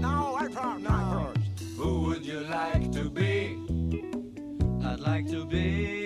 Now 0.00 0.34
I 0.42 0.48
from 0.56 0.82
now. 0.82 1.32
Who 1.78 1.90
would 2.04 2.24
you 2.24 2.40
like 2.58 2.86
to 2.98 3.04
be? 3.18 3.34
I'd 4.88 5.00
like 5.10 5.26
to 5.36 5.44
be 5.44 6.03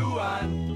מסצ'ואן. 0.00 0.74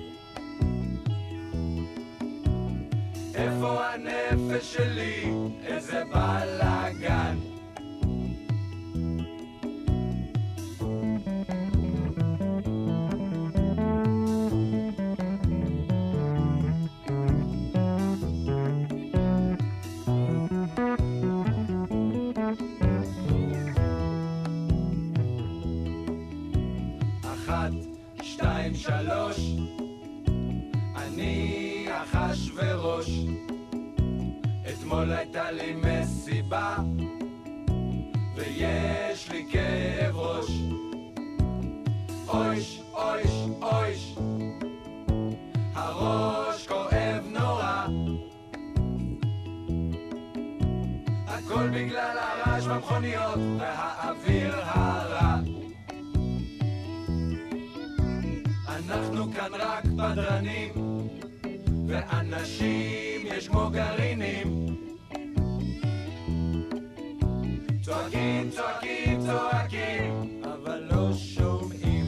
איפה 3.35 3.81
הנפש 3.87 4.75
שלי? 4.75 5.33
איזה 5.67 6.03
בלאגן. 6.13 6.74
אני 31.95 32.03
אחשוורוש. 32.03 33.11
אתמול 34.69 35.13
הייתה 35.13 35.51
לי 35.51 35.75
מסיבה, 35.75 36.77
ויש 38.37 39.31
לי 39.31 39.47
כאב 39.51 40.17
ראש. 40.17 40.51
אויש, 42.29 42.83
אויש, 42.93 43.31
אויש, 43.63 44.15
הראש 45.75 46.67
כואב 46.67 47.25
נורא. 47.31 47.87
הכל 51.27 51.69
בגלל 51.69 52.19
הרעש 52.19 52.65
במכוניות 52.65 53.39
והאוויר 53.59 54.04
אנשים 62.13 63.27
יש 63.27 63.49
כמו 63.49 63.71
גרעינים. 63.71 64.67
צועקים, 67.83 68.51
צועקים, 68.51 69.21
צועקים, 69.21 70.43
אבל 70.45 70.89
לא 70.91 71.13
שומעים. 71.13 72.07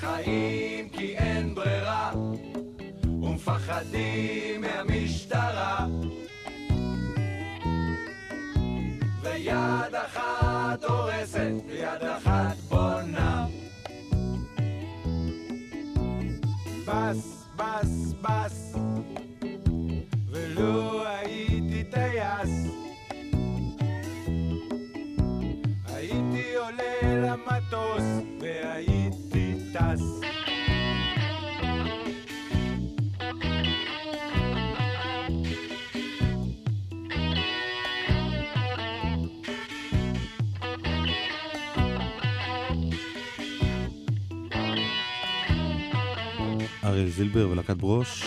חיים 0.00 0.88
כי 0.88 1.16
אין 1.16 1.54
ברירה 1.54 2.12
ומפחדים 3.04 4.60
מהמשטרה. 4.60 5.86
ויד 9.22 9.94
אחת 9.94 10.84
הורסת 10.84 11.52
ויד 11.68 12.02
אחת 12.16 12.63
בס, 18.22 18.74
ולו 20.30 21.06
הייתי 21.06 21.84
טייס, 21.84 22.50
הייתי 25.86 26.54
עולה 26.56 27.02
למטוס 27.02 28.04
והייתי 28.40 29.54
טס. 29.72 30.23
זילבר 47.24 47.48
ולהקת 47.50 47.76
ברוש. 47.76 48.24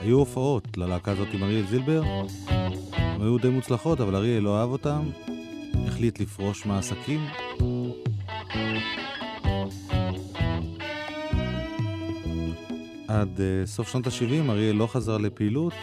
היו 0.00 0.18
הופעות 0.18 0.76
ללהקה 0.76 1.10
הזאת 1.10 1.28
עם 1.32 1.42
אריאל 1.42 1.66
זילבר, 1.66 2.02
הן 2.92 3.22
היו 3.22 3.38
די 3.38 3.48
מוצלחות, 3.48 4.00
אבל 4.00 4.16
אריאל 4.16 4.42
לא 4.42 4.60
אהב 4.60 4.70
אותן, 4.70 5.00
החליט 5.86 6.20
לפרוש 6.20 6.66
מהעסקים. 6.66 7.20
עד 13.08 13.36
uh, 13.36 13.66
סוף 13.66 13.88
שנות 13.88 14.06
ה-70 14.06 14.50
אריאל 14.50 14.76
לא 14.76 14.86
חזר 14.86 15.18
לפעילות, 15.18 15.74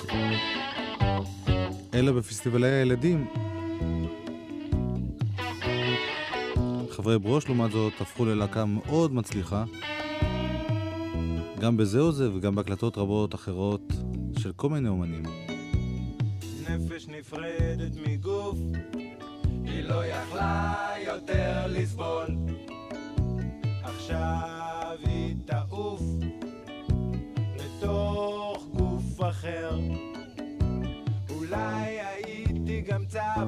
אלא 1.93 2.11
בפסטיבלי 2.11 2.69
הילדים. 2.69 3.25
חברי 6.91 7.19
ברוש, 7.19 7.45
לעומת 7.45 7.71
זאת, 7.71 7.93
הפכו 7.99 8.25
ללהקה 8.25 8.65
מאוד 8.65 9.13
מצליחה, 9.13 9.63
גם 11.59 11.77
בזה 11.77 11.99
או 11.99 12.11
זה 12.11 12.33
וגם 12.33 12.55
בהקלטות 12.55 12.97
רבות 12.97 13.35
אחרות 13.35 13.93
של 14.39 14.51
כל 14.55 14.69
מיני 14.69 14.89
אומנים. 14.89 15.23
נפש 16.69 17.07
נפרדת 17.07 17.91
מגוף, 18.07 18.57
היא 19.63 19.83
לא 19.83 20.05
יכלה 20.05 20.73
יותר 21.07 21.67
לסבול 21.67 22.27
עכשיו 23.83 24.97
היא 25.03 25.35
תעוף 25.45 26.01
לתוך 27.55 28.65
גוף 28.73 29.21
אחר. 29.29 29.79
אולי 31.29 31.99
הייתי 31.99 32.81
גם 32.81 33.05
צב, 33.05 33.47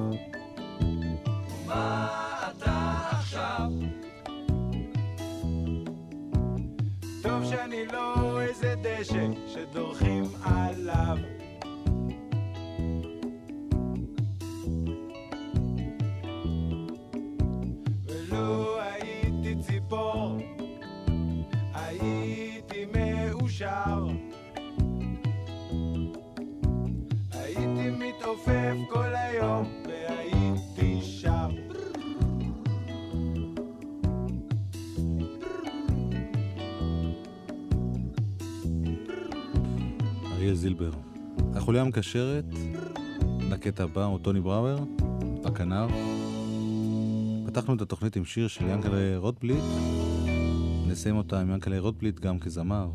מה 1.66 2.23
שאני 7.54 7.86
לא 7.86 8.40
איזה 8.40 8.74
דשא 8.82 9.26
שדורכים 9.46 10.24
עליו. 10.44 11.18
ולו 18.06 18.80
הייתי 18.80 19.54
ציפור, 19.62 20.38
הייתי 21.74 22.84
מאושר. 22.94 24.06
הייתי 27.32 27.90
מתעופף 27.90 28.74
זילבר. 40.64 40.90
החוליה 41.54 41.82
המקשרת 41.82 42.44
לקטע 43.50 43.84
הבא 43.84 44.04
הוא 44.04 44.18
טוני 44.18 44.40
בראואר, 44.40 44.78
הכנר. 45.44 45.86
פתחנו 47.46 47.74
את 47.74 47.80
התוכנית 47.80 48.16
עם 48.16 48.24
שיר 48.24 48.48
של 48.48 48.64
ינקלה 48.68 49.16
רוטבליט, 49.16 49.64
נסיים 50.86 51.16
אותה 51.16 51.40
עם 51.40 51.50
ינקלה 51.50 51.78
רוטבליט 51.78 52.20
גם 52.20 52.38
כזמר. 52.38 52.88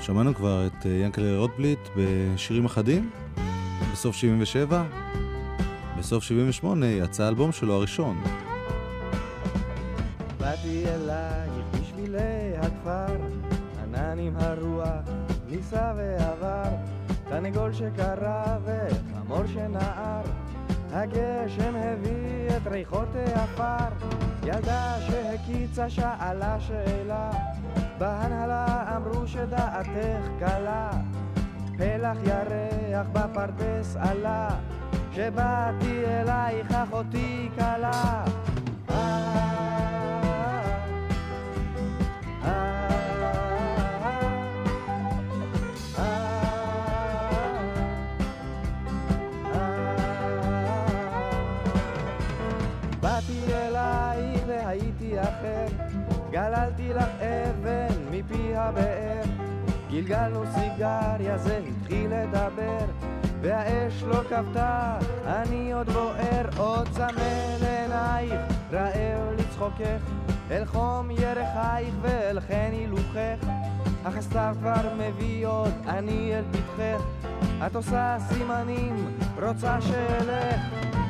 שמענו 0.00 0.34
כבר 0.34 0.66
את 0.66 0.86
אה, 0.86 0.90
ינקלה 0.90 1.38
רוטבליט 1.38 1.78
בשירים 1.96 2.64
אחדים, 2.64 3.10
בסוף 3.92 4.16
77, 4.16 4.84
בסוף 6.04 6.24
78 6.24 6.86
יצא 6.86 7.22
האלבום 7.22 7.52
שלו 7.52 7.74
הראשון. 7.74 8.22
באתי 10.40 10.84
אלייך 10.88 11.64
בשבילי 11.72 12.56
הכפר, 12.58 13.16
ענן 13.82 14.18
עם 14.18 14.36
הרוח 14.36 15.04
ניסה 15.48 15.92
ועבר, 15.96 16.68
תרנגול 17.28 17.72
שקרא 17.72 18.58
וחמור 18.64 19.46
שנער, 19.46 20.22
הגשם 20.92 21.74
הביא 21.76 22.56
את 22.56 22.66
ריחות 22.66 23.08
העפר, 23.14 24.06
ילדה 24.42 24.96
שהקיצה 25.06 25.90
שאלה 25.90 26.60
שאלה, 26.60 27.30
בהנהלה 27.98 28.96
אמרו 28.96 29.26
שדעתך 29.26 30.28
קלה, 30.38 30.90
פלח 31.78 32.16
ירח 32.24 33.06
בפרדס 33.12 33.96
עלה, 33.96 34.48
שבאתי 35.14 36.04
אלייך 36.06 36.70
אחותי 36.70 37.48
אחר, 55.22 55.66
גללתי 56.30 56.92
לך 56.94 57.08
אבן 57.20 57.94
מפי 58.10 58.56
הבאר, 58.56 59.22
גלגלנו 59.90 60.44
סיגריה 60.54 61.38
זה 61.38 61.60
התחיל 61.68 62.14
לדבר, 62.14 63.13
והאש 63.44 64.02
לא 64.02 64.20
כבתה, 64.28 64.98
אני 65.26 65.72
עוד 65.72 65.90
בוער, 65.90 66.46
עוד 66.56 66.88
צמא 66.88 67.56
לעינייך, 67.60 68.40
רעב 68.72 69.32
לצחוקך, 69.38 70.02
אל 70.50 70.64
חום 70.64 71.10
ירחייך 71.10 71.94
ואל 72.02 72.40
חן 72.40 72.70
הילוכך, 72.72 73.46
אך 74.04 74.16
הסתיו 74.16 74.56
כבר 74.60 74.94
מביא 74.98 75.46
עוד, 75.46 75.72
אני 75.86 76.34
אל 76.34 76.44
פתחך, 76.52 77.04
את 77.66 77.76
עושה 77.76 78.16
סימנים, 78.28 79.16
רוצה 79.42 79.80
שאלך. 79.80 81.03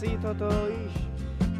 ועשית 0.00 0.24
אותו 0.24 0.66
איש 0.66 0.92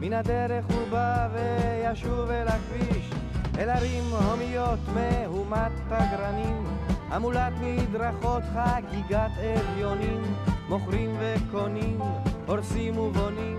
מן 0.01 0.13
הדרך 0.13 0.65
הוא 0.71 0.89
בא 0.91 1.29
וישוב 1.33 2.31
אל 2.31 2.49
הכביש 2.49 3.11
אל 3.59 3.71
ערים 3.71 4.05
הומיות 4.05 4.79
מהומת 4.95 5.73
תגרנים 5.87 6.65
המולת 7.11 7.53
מדרכות 7.61 8.43
חגיגת 8.55 9.31
אביונים, 9.39 10.23
מוכרים 10.69 11.17
וקונים, 11.21 11.99
הורסים 12.47 12.99
ובונים, 12.99 13.59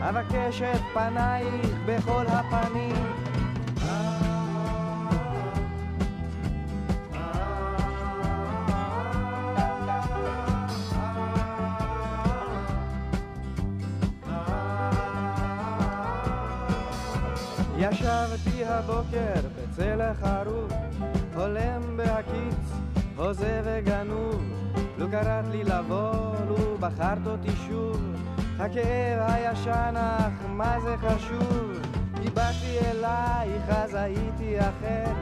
אבקש 0.00 0.62
את 0.62 0.80
פנייך 0.94 1.74
בכל 1.86 2.24
הפנים. 2.28 3.27
ישבתי 19.08 19.38
הבוקר 19.38 19.48
בצל 19.56 20.00
החרוב, 20.00 20.72
חולם 21.34 21.96
בהקיץ, 21.96 22.72
הוזה 23.16 23.60
וגנוב. 23.64 24.42
לו 24.98 25.10
קראת 25.10 25.44
לי 25.50 25.64
לבוא, 25.64 26.34
לו 26.48 26.78
בחרת 26.80 27.26
אותי 27.26 27.50
שוב, 27.68 28.02
הכאב 28.58 29.18
הישן 29.18 29.94
אך 29.96 30.32
מה 30.48 30.80
זה 30.80 30.96
חשוב? 30.96 31.72
כי 32.22 32.30
באתי 32.30 32.78
אלייך 32.90 33.68
אז 33.68 33.94
הייתי 33.94 34.60
אחר, 34.60 35.12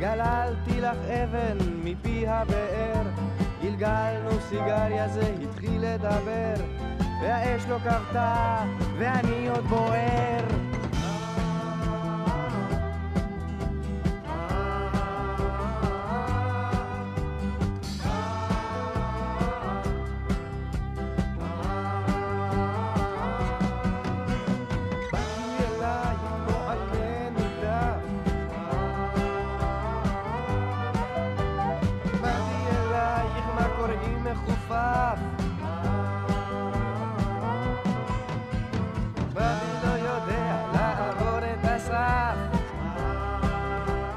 גללתי 0.00 0.80
לך 0.80 0.96
אבן 0.96 1.58
מפי 1.84 2.28
הבאר, 2.28 3.02
גלגלנו 3.62 4.30
סיגריה 4.48 5.08
זה 5.08 5.34
התחיל 5.42 5.84
לדבר, 5.84 6.54
והאש 7.22 7.66
לא 7.68 7.78
כבתה 7.78 8.64
ואני 8.98 9.48
עוד 9.48 9.64
בוער. 9.64 10.65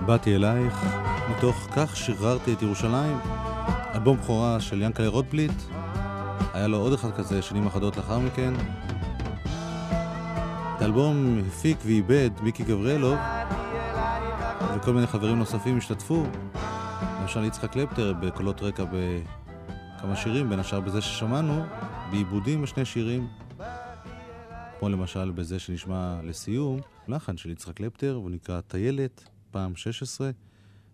באתי 0.09 0.35
אלייך, 0.35 0.85
מתוך 1.29 1.67
כך 1.75 1.97
שחררתי 1.97 2.53
את 2.53 2.61
ירושלים. 2.61 3.17
אלבום 3.95 4.17
בכורה 4.17 4.59
של 4.59 4.81
ינקלה 4.81 5.07
רוטבליט. 5.07 5.51
היה 6.53 6.67
לו 6.67 6.77
עוד 6.77 6.93
אחד 6.93 7.11
כזה 7.11 7.41
שנים 7.41 7.67
אחדות 7.67 7.97
לאחר 7.97 8.19
מכן. 8.19 8.53
את 10.75 10.81
האלבום 10.81 11.41
הפיק 11.47 11.77
ועיבד 11.85 12.29
מיקי 12.41 12.63
גבריאלוב, 12.63 13.17
וכל 14.75 14.93
מיני 14.93 15.07
חברים 15.07 15.39
נוספים 15.39 15.77
השתתפו. 15.77 16.23
למשל 17.21 17.43
יצחק 17.43 17.71
קלפטר 17.71 18.13
בקולות 18.13 18.61
רקע 18.61 18.83
בכמה 18.83 20.15
שירים, 20.15 20.49
בין 20.49 20.59
השאר 20.59 20.79
בזה 20.79 21.01
ששמענו, 21.01 21.63
בעיבודים 22.11 22.61
בשני 22.61 22.85
שירים. 22.85 23.27
כמו 24.79 24.89
למשל 24.89 25.31
בזה 25.31 25.59
שנשמע 25.59 26.19
לסיום, 26.23 26.79
לחן 27.07 27.37
של 27.37 27.49
יצחק 27.49 27.75
קלפטר, 27.75 28.17
והוא 28.19 28.31
נקרא 28.31 28.61
טיילת, 28.61 29.23
פעם 29.51 29.75
16. 29.75 30.31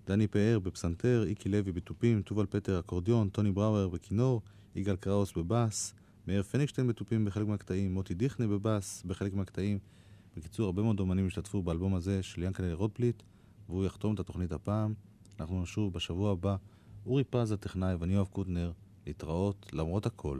דני 0.07 0.27
פאר 0.27 0.59
בפסנתר, 0.59 1.23
איקי 1.27 1.49
לוי 1.49 1.71
בתופים, 1.71 2.21
תובל 2.21 2.45
פטר 2.45 2.79
אקורדיון, 2.79 3.29
טוני 3.29 3.51
בראואר 3.51 3.89
בכינור, 3.89 4.41
יגאל 4.75 4.95
קראוס 4.95 5.33
בבאס, 5.37 5.93
מאיר 6.27 6.43
פניגשטיין 6.43 6.87
בתופים 6.87 7.25
בחלק 7.25 7.47
מהקטעים, 7.47 7.93
מוטי 7.93 8.13
דיכנה 8.13 8.47
בבאס 8.47 9.03
בחלק 9.05 9.33
מהקטעים. 9.33 9.79
בקיצור, 10.37 10.65
הרבה 10.65 10.81
מאוד 10.81 10.99
אומנים 10.99 11.27
השתתפו 11.27 11.63
באלבום 11.63 11.95
הזה 11.95 12.23
של 12.23 12.43
ינקלה 12.43 12.73
רוטבליט, 12.73 13.23
והוא 13.69 13.85
יחתום 13.85 14.13
את 14.13 14.19
התוכנית 14.19 14.51
הפעם. 14.51 14.93
אנחנו 15.39 15.61
נשוב 15.61 15.93
בשבוע 15.93 16.31
הבא. 16.31 16.55
אורי 17.05 17.23
פז 17.23 17.51
הטכנאי 17.51 17.95
ואני 17.95 18.13
יואב 18.13 18.27
קוטנר, 18.27 18.71
להתראות 19.07 19.65
למרות 19.73 20.05
הכל. 20.05 20.39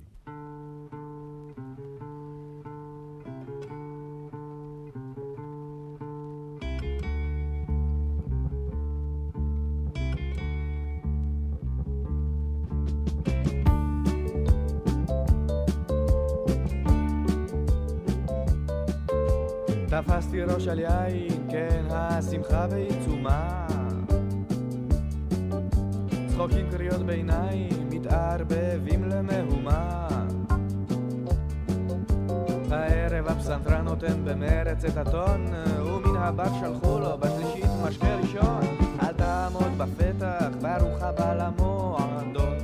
ראש 20.66 20.72
על 20.72 20.80
יין, 20.80 21.47
כן, 21.49 21.86
השמחה 21.89 22.68
בעיצומה. 22.68 23.68
צחוקים 26.28 26.70
קריאות 26.72 27.05
ביניים, 27.05 27.89
מתערבבים 27.89 29.03
למהומה. 29.03 30.07
הערב 32.72 33.28
הפסנתרן 33.28 33.86
נותן 33.86 34.26
במרץ 34.26 34.86
את 34.86 34.97
הטון, 34.97 35.45
ומן 35.86 36.16
הבת 36.18 36.51
שלחו 36.59 36.99
לו 36.99 37.18
בשלישית 37.18 37.72
משקה 37.84 38.16
ראשון. 38.16 38.61
אל 39.01 39.13
תעמוד 39.13 39.78
בפתח, 39.78 40.47
ברוך 40.61 41.03
הבא 41.03 41.34
למועדון. 41.34 42.57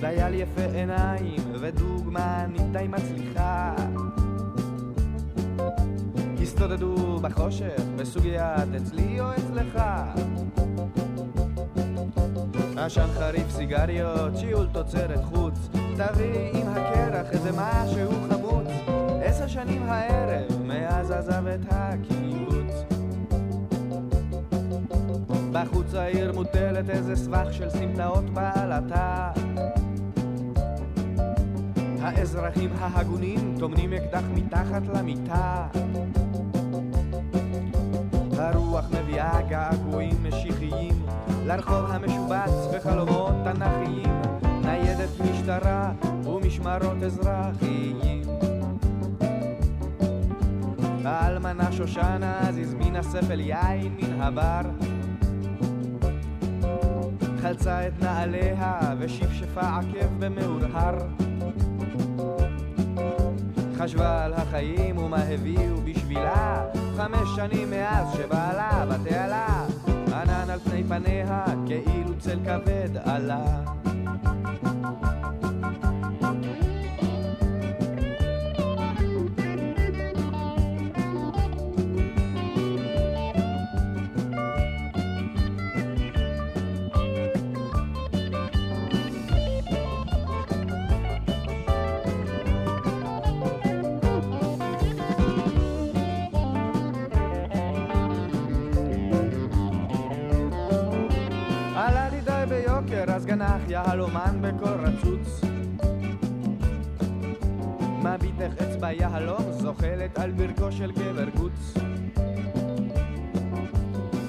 דייל 0.00 0.34
יפה 0.34 0.64
עיניים, 0.74 1.40
ודוגמנית 1.60 2.72
די 2.72 2.86
מצליחה. 2.88 3.74
הסתודדו 6.56 7.18
בחושך, 7.20 7.82
בסוגיית 7.96 8.74
אצלי 8.76 9.20
או 9.20 9.26
אצלך. 9.32 9.82
עשן 12.76 13.06
חריף 13.14 13.50
סיגריות, 13.50 14.36
שיעול 14.36 14.66
תוצרת 14.72 15.24
חוץ, 15.24 15.68
תביא 15.72 16.50
עם 16.54 16.68
הקרח 16.68 17.26
איזה 17.32 17.50
משהו 17.52 18.10
חמוץ. 18.28 18.68
עשר 19.22 19.46
שנים 19.46 19.82
הערב, 19.82 20.62
מאז 20.64 21.10
עזב 21.10 21.46
את 21.46 21.60
הקיבוץ. 21.70 22.74
בחוץ 25.52 25.94
העיר 25.94 26.32
מוטלת 26.32 26.90
איזה 26.90 27.16
סבך 27.16 27.52
של 27.52 27.70
סמטאות 27.70 28.30
בעלתה. 28.30 29.30
האזרחים 32.00 32.70
ההגונים 32.78 33.56
טומנים 33.58 33.92
אקדח 33.92 34.22
מתחת 34.34 34.82
למיטה. 34.94 35.66
הרוח 38.46 38.84
מביאה 38.90 39.42
געגועים 39.42 40.16
משיחיים 40.22 41.06
לרחוב 41.46 41.90
המשובץ 41.90 42.52
וחלומות 42.72 43.34
תנכיים 43.44 44.22
ניידת 44.62 45.20
משטרה 45.20 45.92
ומשמרות 46.24 47.02
אזרחיים. 47.04 48.22
האלמנה 51.04 51.72
שושנה 51.72 52.38
אז 52.48 52.58
הזמינה 52.58 53.02
ספל 53.02 53.40
יין 53.40 53.96
מן 53.96 54.20
הבר. 54.20 54.60
חלצה 57.42 57.86
את 57.86 58.02
נעליה 58.02 58.78
ושפשפה 58.98 59.60
עקב 59.60 60.06
במאורהר. 60.18 60.96
חשבה 63.78 64.24
על 64.24 64.32
החיים 64.32 64.98
ומה 64.98 65.22
הביאו 65.22 65.76
בשבילה 65.84 66.64
חמש 66.96 67.28
שנים 67.36 67.70
מאז 67.70 68.06
שבעלה 68.16 68.86
בתעלה 68.86 69.66
ענן 70.12 70.50
על 70.50 70.58
פני 70.58 70.84
פניה 70.84 71.44
כאילו 71.66 72.18
צל 72.18 72.38
כבד 72.44 72.96
עלה 73.04 73.60
די 102.86 102.92
ביוקר 102.92 103.12
אז 103.12 103.26
גנח 103.26 103.60
יהלומן 103.68 104.38
בקול 104.40 104.68
רצוץ. 104.68 105.40
מביט 108.02 108.40
איך 108.40 108.52
אצבע 108.62 108.92
יהלום 108.92 109.52
זוחלת 109.52 110.18
על 110.18 110.30
ברכו 110.30 110.72
של 110.72 110.92
גבר 110.92 111.30
קוץ 111.36 111.74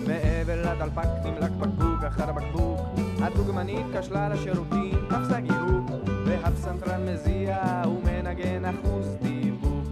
מעבר 0.07 0.71
לדלפק 0.71 1.07
נמלק 1.23 1.51
בקבוק 1.51 2.03
אחר 2.07 2.31
בקבוק 2.31 2.79
הדוגמנית 3.21 3.85
כשלה 3.99 4.29
לשירותים, 4.29 4.99
תפסה 5.09 5.39
גירוק 5.39 5.91
והפסנתרן 6.25 7.09
מזיע 7.09 7.83
ומנגן 7.87 8.65
אחוז 8.65 9.17
דיבוק. 9.21 9.87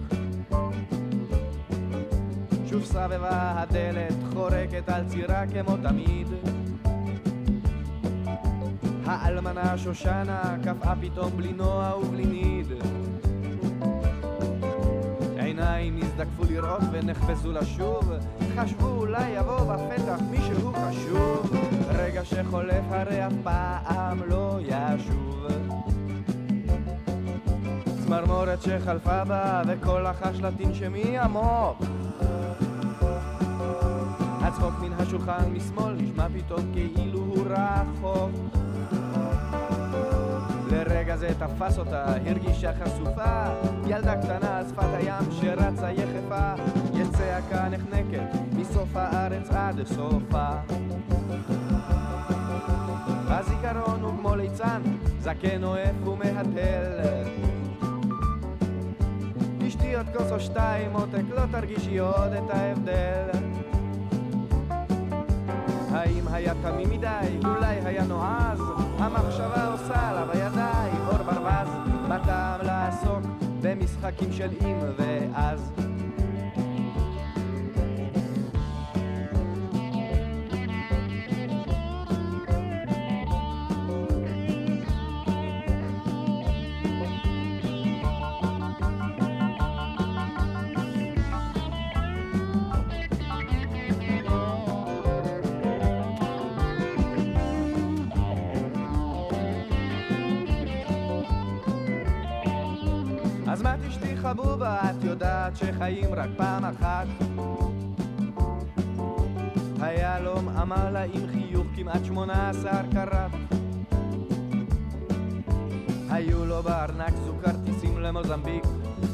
שוב 2.69 2.83
סבבה 2.83 3.61
הדלת 3.61 4.15
חורקת 4.33 4.89
על 4.89 5.03
צירה 5.07 5.43
כמו 5.47 5.77
תמיד 5.77 6.27
האלמנה 9.05 9.77
שושנה 9.77 10.55
קפאה 10.63 10.93
פתאום 11.01 11.31
בלי 11.37 11.53
נוע 11.53 11.95
ובלי 11.97 12.25
ניד. 12.25 12.67
עיניים 15.37 15.99
נזדקפו 15.99 16.43
לראות 16.49 16.81
ונחפזו 16.91 17.51
לשוב. 17.51 18.11
חשבו 18.55 18.87
אולי 18.87 19.29
יבוא 19.29 19.59
בפתח 19.59 20.19
מישהו 20.31 20.73
חשוב. 20.73 21.55
רגע 21.89 22.25
שחולף 22.25 22.83
הרי 22.89 23.27
אף 23.27 23.33
פעם 23.43 24.19
לא 24.27 24.59
ישוב. 24.61 25.47
צמרמורת 28.03 28.61
שחלפה 28.61 29.25
בה 29.25 29.61
וכל 29.67 30.05
החשלטין 30.05 30.73
שמי 30.73 31.17
עמוק. 31.17 31.77
הצחוק 34.41 34.73
מן 34.81 34.93
השולחן 34.93 35.53
משמאל 35.53 35.93
נשמע 35.93 36.27
פתאום 36.29 36.71
כאילו 36.73 37.19
הוא 37.19 37.45
רחוק 37.49 38.64
לרגע 40.75 41.15
זה 41.17 41.29
תפס 41.39 41.77
אותה, 41.77 42.05
הרגישה 42.25 42.71
חשופה. 42.83 43.43
ילדה 43.87 44.15
קטנה 44.21 44.57
על 44.57 44.65
שפת 44.67 44.93
הים 44.93 45.31
שרצה 45.31 45.91
יחפה 45.91 46.53
יצעקה 46.93 47.69
נחנקת 47.69 48.39
מסוף 48.55 48.95
הארץ 48.95 49.49
עד 49.49 49.83
סופה. 49.87 50.47
הזיכרון 53.27 54.01
הוא 54.01 54.11
כמו 54.19 54.35
ליצן, 54.35 54.81
זקן 55.19 55.63
אוהב 55.63 56.07
ומהתל. 56.07 57.01
תשתי 59.59 59.95
עוד 59.95 60.05
כוס 60.17 60.31
או 60.31 60.39
שתיים 60.39 60.93
עותק, 60.93 61.23
לא 61.35 61.41
תרגישי 61.51 61.97
עוד 61.97 62.33
את 62.33 62.49
ההבדל. 62.49 63.29
האם 65.91 66.27
היה 66.27 66.53
תמים 66.61 66.89
מדי? 66.89 67.39
אולי 67.45 67.75
היה 67.85 68.03
נועז? 68.03 68.74
המחשבה 68.99 69.67
עושה 69.71 70.09
עליו 70.09 70.31
הידיים 70.31 71.07
אור 71.07 71.17
ברווז 71.17 71.69
בטעם 72.09 72.61
לעסוק 72.65 73.21
במשחקים 73.61 74.33
של 74.33 74.49
אם 74.61 74.77
ואז 74.97 75.71
יודעת 105.61 105.75
שחיים 105.75 106.13
רק 106.13 106.29
פעם 106.37 106.65
אחת. 106.65 107.07
היהלום 109.79 110.49
אמר 110.49 110.91
לה 110.91 111.03
עם 111.03 111.27
חיוך 111.31 111.67
כמעט 111.75 112.05
שמונה 112.05 112.49
עשר 112.49 112.81
קראט 112.91 113.31
היו 116.09 116.45
לו 116.45 116.63
בארנק 116.63 117.13
זו 117.25 117.33
כרטיסים 117.43 117.99
למוזמביק. 117.99 118.63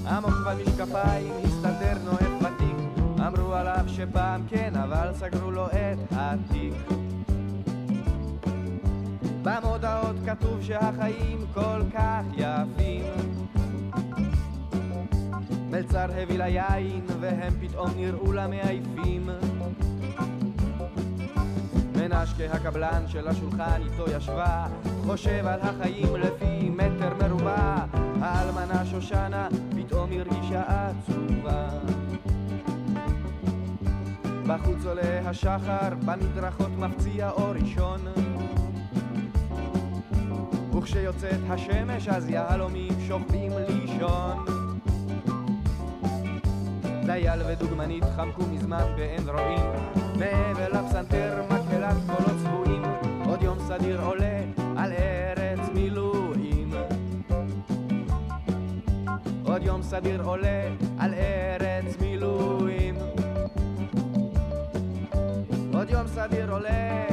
עמוק 0.08 0.34
במשקפיים 0.46 1.34
הסתתר 1.44 1.98
נואף 2.06 2.42
ותיק 2.42 3.06
אמרו 3.28 3.54
עליו 3.54 3.86
שפעם 3.88 4.42
כן 4.48 4.74
אבל 4.76 5.14
סגרו 5.14 5.52
לו 5.52 5.68
את 5.68 6.00
התיק. 6.12 6.74
במודעות 9.44 10.16
כתוב 10.26 10.62
שהחיים 10.62 11.46
כל 11.54 11.82
כך 11.94 12.24
יפים 12.38 13.41
מלצר 15.72 16.08
הביא 16.18 16.38
לה 16.38 16.48
יין 16.48 17.06
והם 17.20 17.54
פתאום 17.62 17.90
נראו 17.96 18.32
לה 18.32 18.48
מעייפים 18.48 19.30
מנשקה 21.96 22.46
הקבלן 22.52 23.04
של 23.08 23.28
השולחן 23.28 23.82
איתו 23.86 24.12
ישבה 24.12 24.68
חושב 25.06 25.46
על 25.48 25.60
החיים 25.62 26.16
לפי 26.16 26.70
מטר 26.70 27.14
מרובע. 27.20 27.86
האלמנה 28.22 28.86
שושנה 28.86 29.48
פתאום 29.76 30.10
הרגישה 30.12 30.64
עצובה. 30.68 31.70
בחוץ 34.48 34.86
עולה 34.86 35.30
השחר 35.30 35.90
במדרכות 36.06 36.72
מפציע 36.78 37.30
אור 37.30 37.52
ראשון. 37.52 38.02
וכשיוצאת 40.78 41.40
השמש 41.50 42.08
אז 42.08 42.30
יהלומים 42.30 42.94
שוכבים 43.08 43.52
לישון 43.68 44.61
דייל 47.12 47.42
ודוגמנית 47.48 48.04
חמקו 48.16 48.42
מזמן 48.52 48.84
ואין 48.98 49.30
רואים. 49.30 49.66
מעבר 50.20 50.68
לפסנתר 50.70 51.44
מקהלת 51.50 51.96
קולות 52.06 52.38
צבועים. 52.44 52.84
עוד 53.26 53.44
יום 53.44 53.58
סדיר 53.68 54.02
עולה 54.02 54.42
על 54.78 54.92
ארץ 54.92 55.70
מילואים. 55.74 56.74
עוד 59.46 59.64
יום 59.64 59.84
סדיר 59.84 60.22
עולה 60.24 60.62
על 61.00 61.14
ארץ 61.14 62.02
מילואים. 62.02 62.96
עוד 65.74 65.90
יום 65.90 66.08
סדיר 66.08 66.52
עולה 66.52 67.06